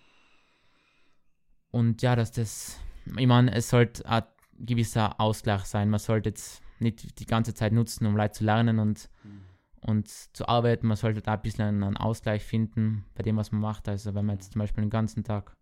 Und 1.71 2.03
ja, 2.03 2.17
dass 2.17 2.33
das, 2.33 2.81
ich 3.17 3.27
meine, 3.27 3.53
es 3.55 3.71
sollte 3.71 4.07
ein 4.07 4.25
gewisser 4.59 5.21
Ausgleich 5.21 5.65
sein. 5.65 5.91
Man 5.91 6.01
sollte 6.01 6.31
jetzt 6.31 6.63
nicht 6.81 7.19
die 7.21 7.27
ganze 7.27 7.55
Zeit 7.55 7.73
nutzen, 7.73 8.07
um 8.07 8.17
Leute 8.17 8.33
zu 8.33 8.45
lernen 8.45 8.79
und, 8.79 9.09
mhm. 9.25 9.41
und 9.81 10.09
zu 10.09 10.49
arbeiten. 10.49 10.87
Man 10.87 10.97
sollte 10.97 11.23
da 11.23 11.35
ein 11.35 11.43
bisschen 11.43 11.83
einen 11.83 11.97
Ausgleich 11.97 12.45
finden 12.45 13.05
bei 13.15 13.23
dem, 13.23 13.37
was 13.37 13.53
man 13.53 13.61
macht. 13.61 13.89
Also 13.89 14.15
wenn 14.15 14.27
man 14.27 14.37
jetzt 14.37 14.53
zum 14.53 14.61
Beispiel 14.61 14.83
den 14.83 14.91
ganzen 14.91 15.25
Tag 15.25 15.57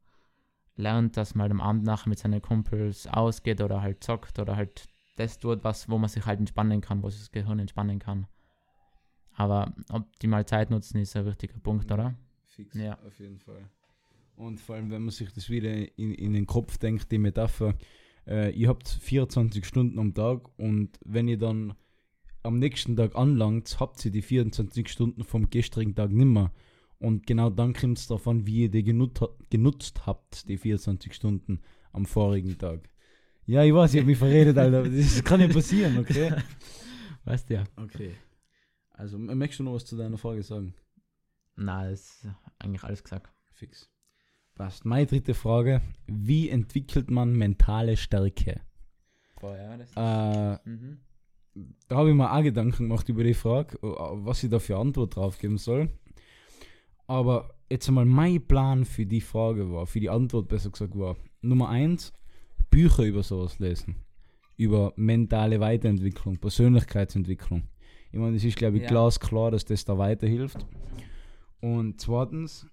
lernt, 0.76 1.16
dass 1.16 1.34
man 1.34 1.42
halt 1.42 1.52
am 1.52 1.60
Abend 1.60 1.84
nachher 1.84 2.08
mit 2.08 2.18
seinen 2.18 2.40
Kumpels 2.40 3.06
ausgeht 3.06 3.60
oder 3.60 3.82
halt 3.82 4.02
zockt 4.02 4.38
oder 4.38 4.56
halt 4.56 4.86
das 5.16 5.38
tut, 5.38 5.64
was, 5.64 5.88
wo 5.88 5.98
man 5.98 6.08
sich 6.08 6.24
halt 6.24 6.38
entspannen 6.38 6.80
kann, 6.80 7.02
wo 7.02 7.10
sich 7.10 7.20
das 7.20 7.32
Gehirn 7.32 7.58
entspannen 7.58 7.98
kann. 7.98 8.26
Aber 9.34 9.72
optimal 9.90 10.46
Zeit 10.46 10.70
nutzen 10.70 10.98
ist 10.98 11.16
ein 11.16 11.26
wichtiger 11.26 11.58
Punkt, 11.58 11.90
oder? 11.92 12.14
Fix, 12.44 12.74
ja. 12.74 12.98
auf 13.06 13.18
jeden 13.18 13.38
Fall. 13.38 13.68
Und 14.36 14.60
vor 14.60 14.76
allem, 14.76 14.90
wenn 14.90 15.02
man 15.02 15.10
sich 15.10 15.32
das 15.32 15.50
wieder 15.50 15.72
in, 15.98 16.14
in 16.14 16.32
den 16.32 16.46
Kopf 16.46 16.78
denkt, 16.78 17.10
die 17.10 17.18
Metapher, 17.18 17.74
äh, 18.28 18.50
ihr 18.50 18.68
habt 18.68 18.88
24 18.88 19.64
Stunden 19.64 19.98
am 19.98 20.14
Tag 20.14 20.48
und 20.58 20.98
wenn 21.04 21.28
ihr 21.28 21.38
dann 21.38 21.74
am 22.42 22.58
nächsten 22.58 22.96
Tag 22.96 23.16
anlangt, 23.16 23.80
habt 23.80 24.04
ihr 24.04 24.10
die 24.10 24.22
24 24.22 24.88
Stunden 24.88 25.24
vom 25.24 25.50
gestrigen 25.50 25.94
Tag 25.94 26.10
nimmer. 26.10 26.52
Und 26.98 27.26
genau 27.26 27.50
dann 27.50 27.74
kommt 27.74 27.98
es 27.98 28.06
davon, 28.06 28.46
wie 28.46 28.62
ihr 28.62 28.70
die 28.70 28.82
genut 28.82 29.20
genutzt 29.50 30.06
habt, 30.06 30.48
die 30.48 30.58
24 30.58 31.14
Stunden 31.14 31.60
am 31.92 32.06
vorigen 32.06 32.58
Tag. 32.58 32.88
Ja, 33.46 33.64
ich 33.64 33.72
weiß, 33.72 33.94
ich 33.94 34.00
habe 34.00 34.10
mich 34.10 34.18
verredet, 34.18 34.58
Alter. 34.58 34.88
Das 34.88 35.24
kann 35.24 35.40
ja 35.40 35.48
passieren, 35.48 35.98
okay? 35.98 36.34
Weißt 37.24 37.48
du 37.48 37.54
ja. 37.54 37.64
Okay. 37.76 38.14
Also, 38.90 39.16
möchtest 39.16 39.60
du 39.60 39.64
noch 39.64 39.74
was 39.74 39.86
zu 39.86 39.96
deiner 39.96 40.18
Frage 40.18 40.42
sagen? 40.42 40.74
Na, 41.56 41.88
ist 41.88 42.26
eigentlich 42.58 42.82
alles 42.82 43.02
gesagt. 43.02 43.32
Fix. 43.52 43.88
Passt. 44.58 44.84
Meine 44.84 45.06
dritte 45.06 45.34
Frage: 45.34 45.80
Wie 46.08 46.48
entwickelt 46.48 47.10
man 47.10 47.32
mentale 47.32 47.96
Stärke? 47.96 48.60
Boah, 49.40 49.56
ja, 49.56 49.76
das 49.76 49.92
äh, 49.96 50.68
mhm. 50.68 50.98
Da 51.86 51.96
habe 51.96 52.10
ich 52.10 52.16
mir 52.16 52.32
auch 52.32 52.42
Gedanken 52.42 52.88
gemacht 52.88 53.08
über 53.08 53.22
die 53.22 53.34
Frage, 53.34 53.78
was 53.80 54.42
ich 54.42 54.50
da 54.50 54.58
für 54.58 54.76
Antwort 54.76 55.14
drauf 55.14 55.38
geben 55.38 55.58
soll. 55.58 55.90
Aber 57.06 57.54
jetzt 57.70 57.88
einmal 57.88 58.04
mein 58.04 58.46
Plan 58.46 58.84
für 58.84 59.06
die 59.06 59.20
Frage 59.20 59.72
war, 59.72 59.86
für 59.86 60.00
die 60.00 60.10
Antwort 60.10 60.48
besser 60.48 60.70
gesagt 60.70 60.98
war: 60.98 61.16
Nummer 61.40 61.68
eins, 61.68 62.12
Bücher 62.68 63.04
über 63.04 63.22
sowas 63.22 63.60
lesen. 63.60 63.94
Über 64.56 64.92
mentale 64.96 65.60
Weiterentwicklung, 65.60 66.38
Persönlichkeitsentwicklung. 66.38 67.68
Ich 68.10 68.18
meine, 68.18 68.34
das 68.34 68.42
ist, 68.42 68.56
glaube 68.56 68.78
ich, 68.78 68.82
ja. 68.82 68.88
glasklar, 68.88 69.52
dass 69.52 69.64
das 69.64 69.84
da 69.84 69.98
weiterhilft. 69.98 70.66
Und 71.60 72.00
zweitens, 72.00 72.66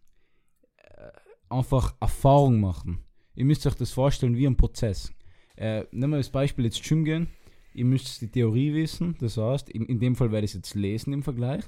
einfach 1.58 1.96
Erfahrung 2.00 2.60
machen. 2.60 3.00
Ihr 3.36 3.46
müsst 3.46 3.66
euch 3.68 3.76
das 3.76 3.92
vorstellen 3.92 4.38
wie 4.38 4.48
ein 4.48 4.58
Prozess. 4.58 5.12
Äh, 5.56 5.84
nehmen 5.92 6.14
wir 6.14 6.18
das 6.18 6.30
Beispiel 6.30 6.66
jetzt 6.66 6.84
Gym 6.84 7.06
gehen. 7.06 7.28
Ihr 7.74 7.86
müsst 7.86 8.22
die 8.22 8.30
Theorie 8.30 8.74
wissen, 8.74 9.16
das 9.20 9.36
heißt, 9.36 9.70
in, 9.70 9.86
in 9.86 10.00
dem 10.00 10.16
Fall 10.16 10.32
werde 10.32 10.46
ich 10.46 10.52
es 10.52 10.56
jetzt 10.56 10.76
lesen 10.76 11.12
im 11.12 11.24
Vergleich. 11.24 11.64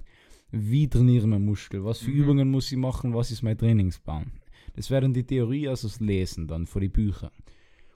Wie 0.51 0.87
trainiere 0.87 1.23
ich 1.23 1.29
meinen 1.29 1.45
Muskel? 1.45 1.83
Was 1.83 1.99
für 1.99 2.11
mhm. 2.11 2.17
Übungen 2.17 2.51
muss 2.51 2.71
ich 2.71 2.77
machen? 2.77 3.13
Was 3.13 3.31
ist 3.31 3.43
mein 3.43 3.57
Trainingsplan? 3.57 4.31
Das 4.75 4.89
wäre 4.89 5.01
dann 5.01 5.13
die 5.13 5.25
Theorie, 5.25 5.67
also 5.67 5.87
das 5.87 5.99
Lesen 5.99 6.47
dann 6.47 6.65
vor 6.67 6.79
die 6.79 6.87
Bücher. 6.87 7.31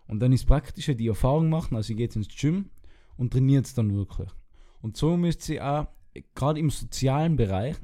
Und 0.08 0.20
dann 0.20 0.34
ist 0.34 0.46
praktischer 0.46 0.94
die 0.94 1.08
Erfahrung 1.08 1.50
machen, 1.50 1.78
also 1.78 1.94
ihr 1.94 1.98
geht 1.98 2.16
ins 2.18 2.28
Gym 2.28 2.70
und 3.16 3.32
trainiert 3.32 3.66
es 3.66 3.74
dann 3.74 3.96
wirklich. 3.96 4.30
Und 4.82 4.98
so 4.98 5.16
müsst 5.16 5.48
ihr 5.48 5.66
auch, 5.66 5.88
gerade 6.36 6.60
im 6.60 6.70
sozialen 6.70 7.38
Bereich, 7.38 7.78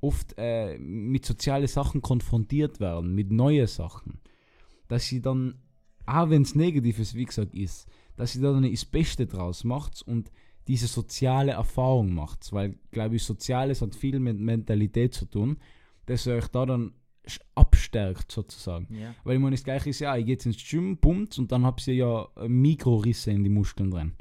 oft 0.00 0.34
äh, 0.38 0.78
mit 0.78 1.24
sozialen 1.24 1.66
Sachen 1.66 2.02
konfrontiert 2.02 2.80
werden, 2.80 3.14
mit 3.14 3.30
neuen 3.30 3.66
Sachen, 3.66 4.20
dass 4.88 5.06
sie 5.06 5.20
dann, 5.20 5.54
auch 6.06 6.30
wenn 6.30 6.42
es 6.42 6.54
Negatives, 6.54 7.14
wie 7.14 7.26
gesagt, 7.26 7.54
ist, 7.54 7.86
dass 8.16 8.32
sie 8.32 8.40
dann 8.40 8.70
das 8.70 8.84
Beste 8.84 9.26
draus 9.26 9.64
macht 9.64 10.02
und 10.02 10.30
diese 10.68 10.86
soziale 10.86 11.52
Erfahrung 11.52 12.14
macht. 12.14 12.52
Weil, 12.52 12.76
glaube 12.90 13.16
ich, 13.16 13.24
Soziales 13.24 13.82
hat 13.82 13.94
viel 13.94 14.20
mit 14.20 14.38
Mentalität 14.38 15.14
zu 15.14 15.26
tun, 15.26 15.58
dass 16.06 16.26
ihr 16.26 16.34
euch 16.34 16.48
da 16.48 16.66
dann 16.66 16.92
abstärkt, 17.54 18.32
sozusagen. 18.32 18.88
Ja. 18.94 19.14
Weil 19.24 19.36
ich 19.36 19.40
meine, 19.40 19.56
das 19.56 19.64
Gleiche 19.64 19.90
ist 19.90 20.00
ja, 20.00 20.16
ich 20.16 20.24
gehe 20.24 20.34
jetzt 20.34 20.46
ins 20.46 20.68
Gym, 20.68 20.98
pumpt 20.98 21.38
und 21.38 21.52
dann 21.52 21.64
habt 21.64 21.86
ihr 21.86 21.94
ja 21.94 22.28
Mikrorisse 22.46 23.30
in 23.30 23.44
die 23.44 23.50
Muskeln 23.50 23.90
drin. 23.90 24.14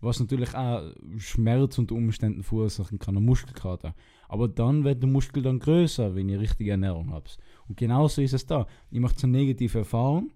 Was 0.00 0.20
natürlich 0.20 0.54
auch 0.54 0.92
Schmerz 1.18 1.78
unter 1.78 1.94
Umständen 1.94 2.42
verursachen 2.42 2.98
kann, 2.98 3.16
eine 3.16 3.24
Muskelkater. 3.24 3.94
Aber 4.28 4.48
dann 4.48 4.84
wird 4.84 5.02
der 5.02 5.10
Muskel 5.10 5.42
dann 5.42 5.58
größer, 5.58 6.14
wenn 6.14 6.28
ihr 6.28 6.40
richtige 6.40 6.72
Ernährung 6.72 7.12
habt. 7.12 7.38
Und 7.68 7.76
genauso 7.76 8.22
ist 8.22 8.32
es 8.32 8.46
da. 8.46 8.66
Ihr 8.90 9.00
macht 9.00 9.22
eine 9.22 9.32
negative 9.32 9.78
Erfahrung, 9.78 10.32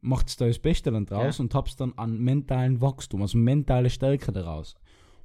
macht 0.00 0.40
da 0.40 0.46
das 0.46 0.58
Beste 0.58 0.90
dann 0.90 1.06
draus 1.06 1.38
ja. 1.38 1.42
und 1.42 1.54
habt 1.54 1.78
dann 1.80 1.92
an 1.94 2.18
mentalen 2.18 2.80
Wachstum, 2.80 3.22
also 3.22 3.38
mentale 3.38 3.90
Stärke 3.90 4.32
daraus. 4.32 4.74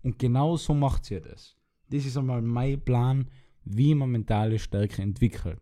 Und 0.03 0.19
genau 0.19 0.57
so 0.57 0.73
macht 0.73 1.09
ihr 1.11 1.21
das. 1.21 1.55
Das 1.89 2.05
ist 2.05 2.17
einmal 2.17 2.41
mein 2.41 2.81
Plan, 2.81 3.29
wie 3.63 3.93
man 3.95 4.11
mentale 4.11 4.59
Stärke 4.59 5.01
entwickelt. 5.01 5.61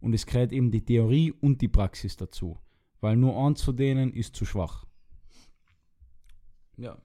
Und 0.00 0.14
es 0.14 0.26
gehört 0.26 0.52
eben 0.52 0.70
die 0.70 0.84
Theorie 0.84 1.32
und 1.32 1.60
die 1.60 1.68
Praxis 1.68 2.16
dazu. 2.16 2.58
Weil 3.00 3.16
nur 3.16 3.36
eins 3.36 3.62
von 3.62 3.76
denen 3.76 4.12
ist 4.12 4.36
zu 4.36 4.44
schwach. 4.44 4.84
Ja. 6.76 6.96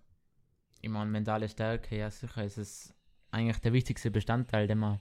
Ich 0.81 0.89
meine, 0.89 1.09
mentale 1.09 1.47
Stärke, 1.47 1.97
ja 1.97 2.09
sicher 2.09 2.43
ist 2.43 2.57
es 2.57 2.93
eigentlich 3.31 3.59
der 3.59 3.73
wichtigste 3.73 4.11
Bestandteil, 4.11 4.67
den 4.67 4.77
man, 4.77 4.99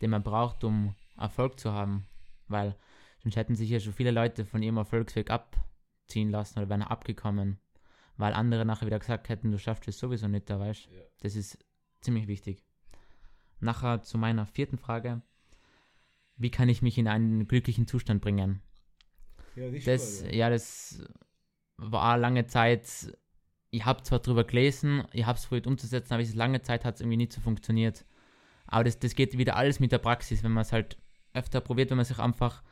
den 0.00 0.10
man 0.10 0.22
braucht, 0.22 0.64
um 0.64 0.94
Erfolg 1.16 1.58
zu 1.58 1.72
haben. 1.72 2.06
Weil 2.48 2.76
sonst 3.22 3.36
hätten 3.36 3.54
sich 3.54 3.70
ja 3.70 3.80
schon 3.80 3.92
viele 3.92 4.10
Leute 4.10 4.44
von 4.44 4.62
ihrem 4.62 4.76
Erfolgsweg 4.76 5.30
abziehen 5.30 6.30
lassen 6.30 6.58
oder 6.58 6.68
wären 6.68 6.82
abgekommen. 6.82 7.58
Weil 8.16 8.32
andere 8.32 8.64
nachher 8.64 8.86
wieder 8.86 8.98
gesagt 8.98 9.28
hätten, 9.28 9.52
du 9.52 9.58
schaffst 9.58 9.86
es 9.88 9.98
sowieso 9.98 10.28
nicht, 10.28 10.50
da 10.50 10.58
weißt 10.58 10.88
ja. 10.90 11.02
Das 11.20 11.36
ist 11.36 11.58
ziemlich 12.00 12.26
wichtig. 12.26 12.64
Nachher 13.60 14.02
zu 14.02 14.18
meiner 14.18 14.46
vierten 14.46 14.78
Frage. 14.78 15.22
Wie 16.36 16.50
kann 16.50 16.68
ich 16.68 16.82
mich 16.82 16.98
in 16.98 17.08
einen 17.08 17.48
glücklichen 17.48 17.86
Zustand 17.86 18.22
bringen? 18.22 18.62
Ja, 19.56 19.70
das, 19.70 20.24
ja, 20.30 20.50
das 20.50 21.02
war 21.76 22.16
lange 22.16 22.46
Zeit 22.46 23.12
ich 23.70 23.84
habe 23.84 24.02
zwar 24.02 24.20
drüber 24.20 24.44
gelesen, 24.44 25.04
ich 25.12 25.26
habe 25.26 25.38
es 25.38 25.46
probiert 25.46 25.66
umzusetzen, 25.66 26.14
aber 26.14 26.22
es 26.22 26.34
lange 26.34 26.62
Zeit 26.62 26.84
hat 26.84 26.94
es 26.94 27.00
irgendwie 27.00 27.18
nicht 27.18 27.32
so 27.32 27.40
funktioniert. 27.40 28.04
Aber 28.66 28.84
das, 28.84 28.98
das 28.98 29.14
geht 29.14 29.36
wieder 29.36 29.56
alles 29.56 29.80
mit 29.80 29.92
der 29.92 29.98
Praxis, 29.98 30.42
wenn 30.42 30.52
man 30.52 30.62
es 30.62 30.72
halt 30.72 30.98
öfter 31.34 31.60
probiert, 31.60 31.90
wenn 31.90 31.96
man 31.96 32.06
sich 32.06 32.18
einfach 32.18 32.62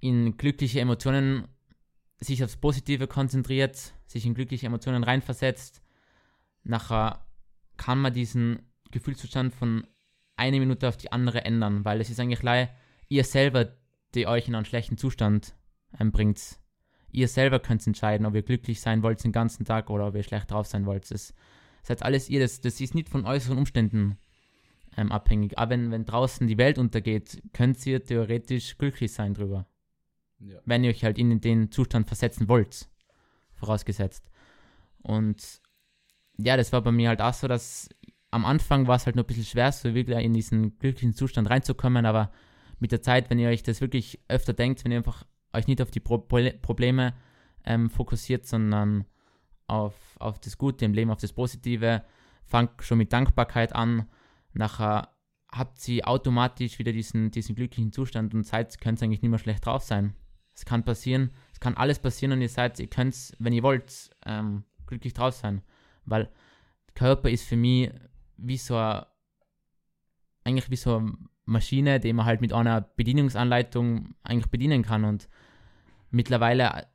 in 0.00 0.36
glückliche 0.36 0.80
Emotionen, 0.80 1.48
sich 2.18 2.42
aufs 2.42 2.56
Positive 2.56 3.06
konzentriert, 3.06 3.92
sich 4.06 4.24
in 4.24 4.34
glückliche 4.34 4.66
Emotionen 4.66 5.04
reinversetzt, 5.04 5.82
nachher 6.62 7.26
kann 7.76 8.00
man 8.00 8.14
diesen 8.14 8.70
Gefühlszustand 8.90 9.54
von 9.54 9.86
einer 10.36 10.58
Minute 10.58 10.88
auf 10.88 10.96
die 10.96 11.12
andere 11.12 11.44
ändern, 11.44 11.84
weil 11.84 12.00
es 12.00 12.10
ist 12.10 12.20
eigentlich 12.20 12.42
leider 12.42 12.70
ihr 13.08 13.24
selber, 13.24 13.76
die 14.14 14.26
euch 14.26 14.48
in 14.48 14.54
einen 14.54 14.64
schlechten 14.64 14.96
Zustand 14.96 15.54
einbringt 15.92 16.58
ihr 17.16 17.28
selber 17.28 17.58
könnt 17.58 17.86
entscheiden, 17.86 18.26
ob 18.26 18.34
ihr 18.34 18.42
glücklich 18.42 18.80
sein 18.80 19.02
wollt 19.02 19.24
den 19.24 19.32
ganzen 19.32 19.64
Tag 19.64 19.88
oder 19.88 20.06
ob 20.06 20.14
ihr 20.14 20.22
schlecht 20.22 20.50
drauf 20.50 20.66
sein 20.66 20.84
wollt. 20.84 21.10
Das 21.10 21.34
seid 21.82 22.02
alles 22.02 22.28
ihr, 22.28 22.40
das, 22.40 22.60
das 22.60 22.80
ist 22.80 22.94
nicht 22.94 23.08
von 23.08 23.24
äußeren 23.24 23.56
Umständen 23.56 24.18
ähm, 24.96 25.10
abhängig. 25.10 25.58
Aber 25.58 25.70
wenn, 25.70 25.90
wenn 25.90 26.04
draußen 26.04 26.46
die 26.46 26.58
Welt 26.58 26.78
untergeht, 26.78 27.42
könnt 27.54 27.84
ihr 27.86 28.04
theoretisch 28.04 28.76
glücklich 28.76 29.12
sein 29.12 29.32
drüber. 29.32 29.66
Ja. 30.40 30.58
Wenn 30.66 30.84
ihr 30.84 30.90
euch 30.90 31.04
halt 31.04 31.16
in 31.16 31.40
den 31.40 31.70
Zustand 31.72 32.06
versetzen 32.06 32.48
wollt. 32.48 32.86
Vorausgesetzt. 33.54 34.30
Und 35.02 35.62
ja, 36.36 36.58
das 36.58 36.72
war 36.74 36.82
bei 36.82 36.92
mir 36.92 37.08
halt 37.08 37.22
auch 37.22 37.32
so, 37.32 37.48
dass 37.48 37.88
am 38.30 38.44
Anfang 38.44 38.86
war 38.86 38.96
es 38.96 39.06
halt 39.06 39.16
nur 39.16 39.24
ein 39.24 39.28
bisschen 39.28 39.44
schwer, 39.44 39.72
so 39.72 39.94
wirklich 39.94 40.18
in 40.18 40.34
diesen 40.34 40.78
glücklichen 40.78 41.14
Zustand 41.14 41.48
reinzukommen, 41.48 42.04
aber 42.04 42.30
mit 42.78 42.92
der 42.92 43.00
Zeit, 43.00 43.30
wenn 43.30 43.38
ihr 43.38 43.48
euch 43.48 43.62
das 43.62 43.80
wirklich 43.80 44.20
öfter 44.28 44.52
denkt, 44.52 44.84
wenn 44.84 44.92
ihr 44.92 44.98
einfach 44.98 45.24
euch 45.56 45.66
nicht 45.66 45.82
auf 45.82 45.90
die 45.90 46.00
Pro 46.00 46.18
Probleme 46.18 47.14
ähm, 47.64 47.90
fokussiert, 47.90 48.46
sondern 48.46 49.04
auf, 49.66 49.94
auf 50.18 50.38
das 50.38 50.58
Gute 50.58 50.84
im 50.84 50.94
Leben, 50.94 51.10
auf 51.10 51.20
das 51.20 51.32
Positive. 51.32 52.04
Fangt 52.44 52.82
schon 52.82 52.98
mit 52.98 53.12
Dankbarkeit 53.12 53.74
an. 53.74 54.08
Nachher 54.52 55.10
habt 55.50 55.86
ihr 55.88 56.06
automatisch 56.06 56.78
wieder 56.78 56.92
diesen, 56.92 57.30
diesen 57.30 57.54
glücklichen 57.56 57.92
Zustand 57.92 58.34
und 58.34 58.44
seid, 58.44 58.80
könnt 58.80 59.02
eigentlich 59.02 59.22
nicht 59.22 59.30
mehr 59.30 59.38
schlecht 59.38 59.66
drauf 59.66 59.82
sein. 59.82 60.14
Es 60.54 60.64
kann 60.64 60.84
passieren, 60.84 61.32
es 61.52 61.60
kann 61.60 61.74
alles 61.74 61.98
passieren 61.98 62.32
und 62.32 62.40
ihr 62.40 62.48
seid, 62.48 62.78
ihr 62.78 62.88
könnt, 62.88 63.34
wenn 63.38 63.52
ihr 63.52 63.62
wollt, 63.62 64.10
ähm, 64.24 64.64
glücklich 64.86 65.12
drauf 65.12 65.34
sein. 65.34 65.62
Weil 66.04 66.30
Körper 66.94 67.28
ist 67.28 67.44
für 67.44 67.56
mich 67.56 67.90
wie 68.36 68.56
so 68.56 68.76
eine, 68.76 69.06
eigentlich 70.44 70.70
wie 70.70 70.76
so 70.76 70.96
eine 70.96 71.16
Maschine, 71.44 72.00
die 72.00 72.12
man 72.12 72.26
halt 72.26 72.40
mit 72.40 72.52
einer 72.52 72.80
Bedienungsanleitung 72.80 74.14
eigentlich 74.22 74.50
bedienen 74.50 74.82
kann. 74.82 75.04
Und 75.04 75.28
mittlerweile 76.10 76.86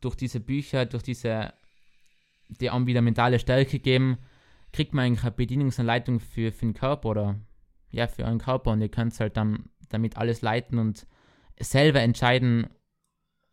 durch 0.00 0.16
diese 0.16 0.40
Bücher, 0.40 0.86
durch 0.86 1.02
diese, 1.02 1.52
die 2.48 2.70
einem 2.70 2.86
wieder 2.86 3.02
mentale 3.02 3.38
Stärke 3.38 3.78
geben, 3.78 4.18
kriegt 4.72 4.94
man 4.94 5.06
eigentlich 5.06 5.22
eine 5.22 5.32
Bedienungsanleitung 5.32 6.20
für, 6.20 6.52
für 6.52 6.66
den 6.66 6.74
Körper 6.74 7.08
oder 7.10 7.40
ja, 7.90 8.06
für 8.06 8.24
euren 8.24 8.38
Körper 8.38 8.70
und 8.70 8.80
ihr 8.80 8.88
könnt 8.88 9.18
halt 9.18 9.36
dann 9.36 9.68
damit 9.88 10.16
alles 10.16 10.42
leiten 10.42 10.78
und 10.78 11.06
selber 11.58 12.00
entscheiden, 12.00 12.68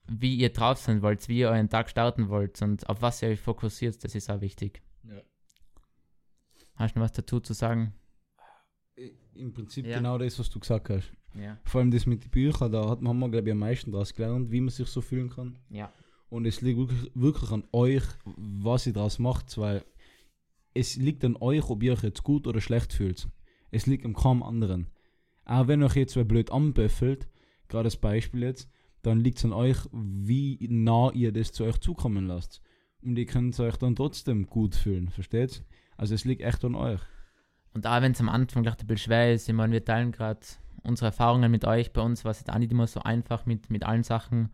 wie 0.08 0.36
ihr 0.36 0.54
drauf 0.54 0.78
sein 0.78 1.02
wollt, 1.02 1.28
wie 1.28 1.40
ihr 1.40 1.50
euren 1.50 1.70
Tag 1.70 1.90
starten 1.90 2.30
wollt 2.30 2.62
und 2.62 2.88
auf 2.88 3.02
was 3.02 3.22
ihr 3.22 3.30
euch 3.30 3.40
fokussiert, 3.40 4.02
das 4.04 4.16
ist 4.16 4.30
auch 4.30 4.42
wichtig. 4.42 4.82
Ja. 5.04 5.22
Hast 6.76 6.96
du 6.96 7.00
noch 7.00 7.06
was 7.06 7.12
dazu 7.14 7.40
zu 7.40 7.54
sagen? 7.54 7.94
Im 9.34 9.54
Prinzip 9.54 9.86
Ja. 9.86 9.98
genau 9.98 10.18
das, 10.18 10.40
was 10.40 10.50
du 10.50 10.60
gesagt 10.60 10.90
hast. 10.90 11.12
Ja. 11.36 11.58
Vor 11.64 11.82
allem 11.82 11.92
das 11.92 12.06
mit 12.06 12.24
den 12.24 12.32
Büchern, 12.32 12.72
da 12.72 12.90
hat 12.90 13.02
man, 13.02 13.10
haben 13.10 13.20
wir, 13.20 13.30
glaube 13.30 13.48
ich, 13.48 13.52
am 13.54 13.60
meisten 13.60 13.92
daraus 13.92 14.14
gelernt, 14.14 14.52
wie 14.52 14.62
man 14.62 14.70
sich 14.70 14.88
so 14.88 15.02
fühlen 15.02 15.30
kann. 15.30 15.60
Ja. 15.70 15.92
Und 16.30 16.46
es 16.46 16.62
liegt 16.62 16.78
wirklich, 16.80 17.12
wirklich 17.14 17.52
an 17.52 17.64
euch, 17.72 18.04
was 18.26 18.88
ihr 18.88 18.94
daraus 18.94 19.20
macht, 19.20 19.58
weil 19.58 19.84
es 20.74 20.96
liegt 20.96 21.24
an 21.24 21.38
euch, 21.38 21.70
ob 21.70 21.84
ihr 21.84 21.94
euch 21.94 22.04
jetzt 22.04 22.24
gut 22.24 22.48
oder 22.48 22.62
schlecht 22.62 22.94
fühlt. 22.94 23.28
Es 23.72 23.86
liegt 23.86 24.06
am 24.06 24.14
kaum 24.14 24.44
anderen. 24.44 24.88
Auch 25.46 25.68
wenn 25.68 25.84
euch 25.84 25.96
jetzt 25.96 26.16
wer 26.16 26.26
blöd 26.26 26.52
anböffelt, 26.52 27.28
gerade 27.68 27.86
das 27.86 27.98
Beispiel 27.98 28.44
jetzt, 28.44 28.70
dann 29.02 29.20
liegt 29.20 29.38
es 29.38 29.46
an 29.46 29.54
euch, 29.54 29.78
wie 29.92 30.58
nah 30.70 31.12
ihr 31.14 31.32
das 31.32 31.52
zu 31.52 31.64
euch 31.64 31.78
zukommen 31.78 32.28
lasst. 32.28 32.62
Und 33.02 33.18
ihr 33.18 33.26
könnt 33.26 33.58
euch 33.60 33.78
dann 33.78 33.96
trotzdem 33.96 34.48
gut 34.48 34.76
fühlen, 34.76 35.10
versteht? 35.10 35.64
Also 35.96 36.14
es 36.14 36.26
liegt 36.26 36.42
echt 36.42 36.64
an 36.66 36.76
euch. 36.76 37.00
Und 37.74 37.88
auch 37.88 38.02
wenn 38.02 38.12
es 38.12 38.20
am 38.20 38.30
Anfang 38.30 38.64
vielleicht 38.64 38.82
ein 38.82 38.88
bisschen 38.88 39.06
schwer 39.06 39.34
ist, 39.34 39.48
ich 39.48 39.56
meine, 39.56 39.72
wir 39.72 39.86
teilen 39.86 40.12
gerade 40.12 40.42
unsere 40.88 41.08
Erfahrungen 41.08 41.52
mit 41.52 41.66
euch. 41.66 41.94
Bei 41.94 42.02
uns 42.02 42.24
war 42.24 42.32
es 42.32 42.40
jetzt 42.40 42.50
auch 42.52 42.58
nicht 42.58 42.72
immer 42.72 42.88
so 42.88 43.02
einfach 43.02 43.46
mit, 43.46 43.70
mit 43.70 43.86
allen 43.86 44.04
Sachen, 44.04 44.50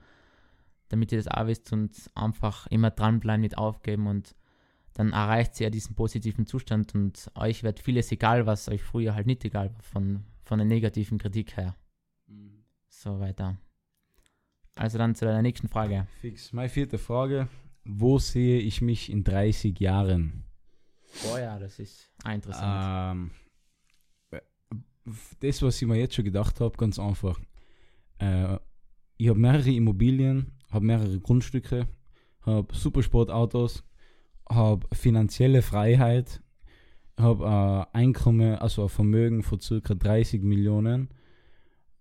damit 0.90 1.12
ihr 1.12 1.18
das 1.18 1.28
auch 1.28 1.48
wisst 1.48 1.72
und 1.72 1.92
einfach 2.16 2.68
immer 2.68 2.92
dranbleiben, 2.92 3.42
nicht 3.42 3.58
aufgeben 3.58 4.08
und 4.08 4.36
dann 4.94 5.12
erreicht 5.12 5.60
ihr 5.60 5.66
ja 5.66 5.70
diesen 5.72 5.96
positiven 5.96 6.46
Zustand 6.46 6.94
und 6.94 7.32
euch 7.36 7.64
wird 7.64 7.80
vieles 7.80 8.12
egal, 8.12 8.46
was 8.46 8.70
euch 8.70 8.84
früher 8.84 9.16
halt 9.16 9.26
nicht 9.26 9.44
egal 9.44 9.74
war, 9.74 9.82
von, 9.82 10.24
von 10.44 10.60
der 10.60 10.68
negativen 10.68 11.18
Kritik 11.18 11.58
her. 11.58 11.76
So 12.88 13.20
weiter. 13.20 13.58
Also 14.76 14.98
dann 14.98 15.16
zu 15.16 15.26
deiner 15.26 15.42
nächsten 15.42 15.68
Frage. 15.68 16.08
Fix. 16.22 16.54
Meine 16.54 16.70
vierte 16.70 16.98
Frage. 16.98 17.48
Wo 17.86 18.18
sehe 18.20 18.60
ich 18.60 18.82
mich 18.82 19.12
in 19.12 19.24
30 19.24 19.80
Jahren? 19.80 20.44
Oh 21.32 21.38
ja, 21.38 21.60
das 21.60 21.80
ist 21.80 22.10
interessant. 22.26 23.18
Ähm, 23.18 23.32
das, 25.40 25.62
was 25.62 25.82
ich 25.82 25.88
mir 25.88 25.98
jetzt 25.98 26.16
schon 26.16 26.26
gedacht 26.26 26.60
habe, 26.60 26.78
ganz 26.78 27.00
einfach. 27.00 27.40
Äh, 28.20 28.58
ich 29.18 29.30
habe 29.30 29.40
mehrere 29.40 29.72
Immobilien, 29.72 30.52
habe 30.72 30.86
mehrere 30.86 31.20
Grundstücke, 31.20 31.88
habe 32.42 32.74
Supersportautos, 32.74 33.84
habe 34.50 34.88
finanzielle 34.94 35.62
Freiheit, 35.62 36.42
habe 37.18 37.46
äh, 37.94 37.98
Einkommen, 37.98 38.56
also 38.56 38.84
ein 38.84 38.90
Vermögen 38.90 39.44
von 39.44 39.60
circa 39.60 39.94
30 39.94 40.42
Millionen 40.42 41.10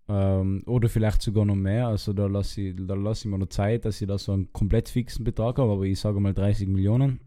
ähm, 0.09 0.62
oder 0.66 0.88
vielleicht 0.88 1.23
sogar 1.23 1.44
noch 1.44 1.54
mehr. 1.54 1.88
Also 1.88 2.12
da 2.12 2.26
lasse 2.26 2.61
ich, 2.61 2.76
da 2.78 2.94
lass 2.94 3.25
ich 3.25 3.30
mir 3.30 3.38
noch 3.38 3.49
Zeit, 3.49 3.85
dass 3.85 4.00
ich 4.00 4.09
da 4.09 4.18
so 4.18 4.32
einen 4.32 4.52
komplett 4.52 4.88
fixen 4.88 5.25
Betrag 5.25 5.59
habe, 5.59 5.73
aber 5.73 5.85
ich 5.85 6.00
sage 6.00 6.21
mal 6.21 6.35
30 6.35 6.68
Millionen. 6.68 7.21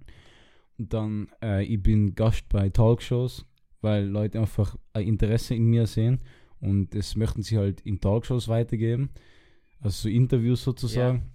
Und 0.77 0.94
dann, 0.94 1.29
äh, 1.41 1.63
ich 1.63 1.82
bin 1.82 2.15
Gast 2.15 2.50
bei 2.50 2.70
Talkshows, 2.70 3.46
weil 3.86 4.06
Leute 4.08 4.39
einfach 4.39 4.75
ein 4.94 5.08
Interesse 5.08 5.54
in 5.54 5.65
mir 5.65 5.86
sehen 5.86 6.22
und 6.60 6.96
das 6.96 7.15
möchten 7.15 7.44
sie 7.44 7.58
halt 7.58 7.82
in 7.82 8.01
Talkshows 8.01 8.48
weitergeben, 8.48 9.12
also 9.80 10.04
so 10.04 10.10
Interviews 10.10 10.63
sozusagen. 10.63 11.32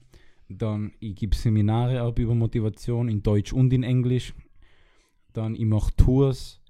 Dann, 0.49 0.91
ich 0.99 1.15
gebe 1.15 1.37
Seminare 1.37 2.01
ab 2.01 2.19
über 2.19 2.35
Motivation 2.35 3.09
in 3.09 3.23
Deutsch 3.23 3.53
und 3.53 3.73
in 3.73 3.85
Englisch. 3.85 4.35
Dann, 5.33 5.55
ich 5.55 5.65
mache 5.65 5.95
Tours, 5.97 6.61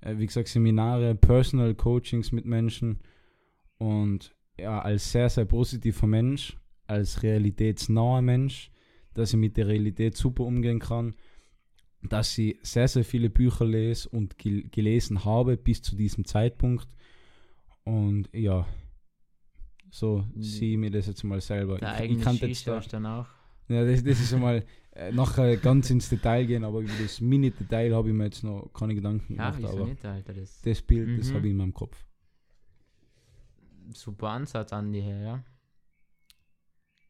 äh, 0.00 0.16
wie 0.16 0.24
gesagt, 0.24 0.48
Seminare, 0.48 1.14
Personal 1.14 1.74
Coachings 1.74 2.32
mit 2.32 2.46
Menschen 2.46 3.00
und 3.76 4.34
ja, 4.58 4.80
als 4.80 5.12
sehr, 5.12 5.28
sehr 5.28 5.44
positiver 5.44 6.06
Mensch, 6.06 6.56
als 6.86 7.22
realitätsnaher 7.22 8.22
Mensch, 8.22 8.70
dass 9.12 9.34
ich 9.34 9.38
mit 9.38 9.58
der 9.58 9.66
Realität 9.66 10.16
super 10.16 10.44
umgehen 10.44 10.78
kann 10.78 11.14
dass 12.02 12.36
ich 12.38 12.58
sehr, 12.62 12.88
sehr 12.88 13.04
viele 13.04 13.30
Bücher 13.30 13.64
lese 13.64 14.08
und 14.08 14.38
gel 14.38 14.68
gelesen 14.68 15.24
habe 15.24 15.56
bis 15.56 15.82
zu 15.82 15.96
diesem 15.96 16.24
Zeitpunkt. 16.24 16.88
Und 17.84 18.28
ja, 18.32 18.66
so 19.90 20.24
Mhm. 20.34 20.42
sehe 20.42 20.78
mir 20.78 20.90
das 20.90 21.06
jetzt 21.06 21.24
mal 21.24 21.40
selber. 21.40 21.78
Der 21.78 22.04
ich, 22.04 22.12
ich 22.12 22.20
kann 22.22 22.36
jetzt 22.36 22.66
da, 22.66 22.78
auch. 22.78 23.26
ja, 23.68 23.84
das, 23.84 24.02
das 24.04 24.20
ist 24.20 24.34
einmal 24.34 24.64
äh, 24.92 25.12
nachher 25.12 25.56
ganz 25.56 25.90
ins 25.90 26.08
Detail 26.08 26.44
gehen, 26.46 26.64
aber 26.64 26.80
über 26.80 26.92
das 27.02 27.20
Mini-Detail 27.20 27.94
habe 27.94 28.08
ich 28.08 28.14
mir 28.14 28.24
jetzt 28.24 28.42
noch 28.44 28.70
keine 28.72 28.94
Gedanken 28.94 29.36
Ja, 29.36 29.50
gemacht. 29.50 29.72
Aber 29.72 29.84
nicht, 29.86 30.04
Alter? 30.04 30.32
Das 30.34 30.60
das 30.62 30.82
Bild, 30.82 31.18
das 31.18 31.30
Mhm. 31.30 31.34
habe 31.34 31.46
ich 31.46 31.50
in 31.52 31.56
meinem 31.56 31.74
Kopf. 31.74 32.04
super 33.92 34.30
Ansatz 34.30 34.72
an 34.72 34.92
die 34.92 35.00
her, 35.00 35.20
ja. 35.20 35.44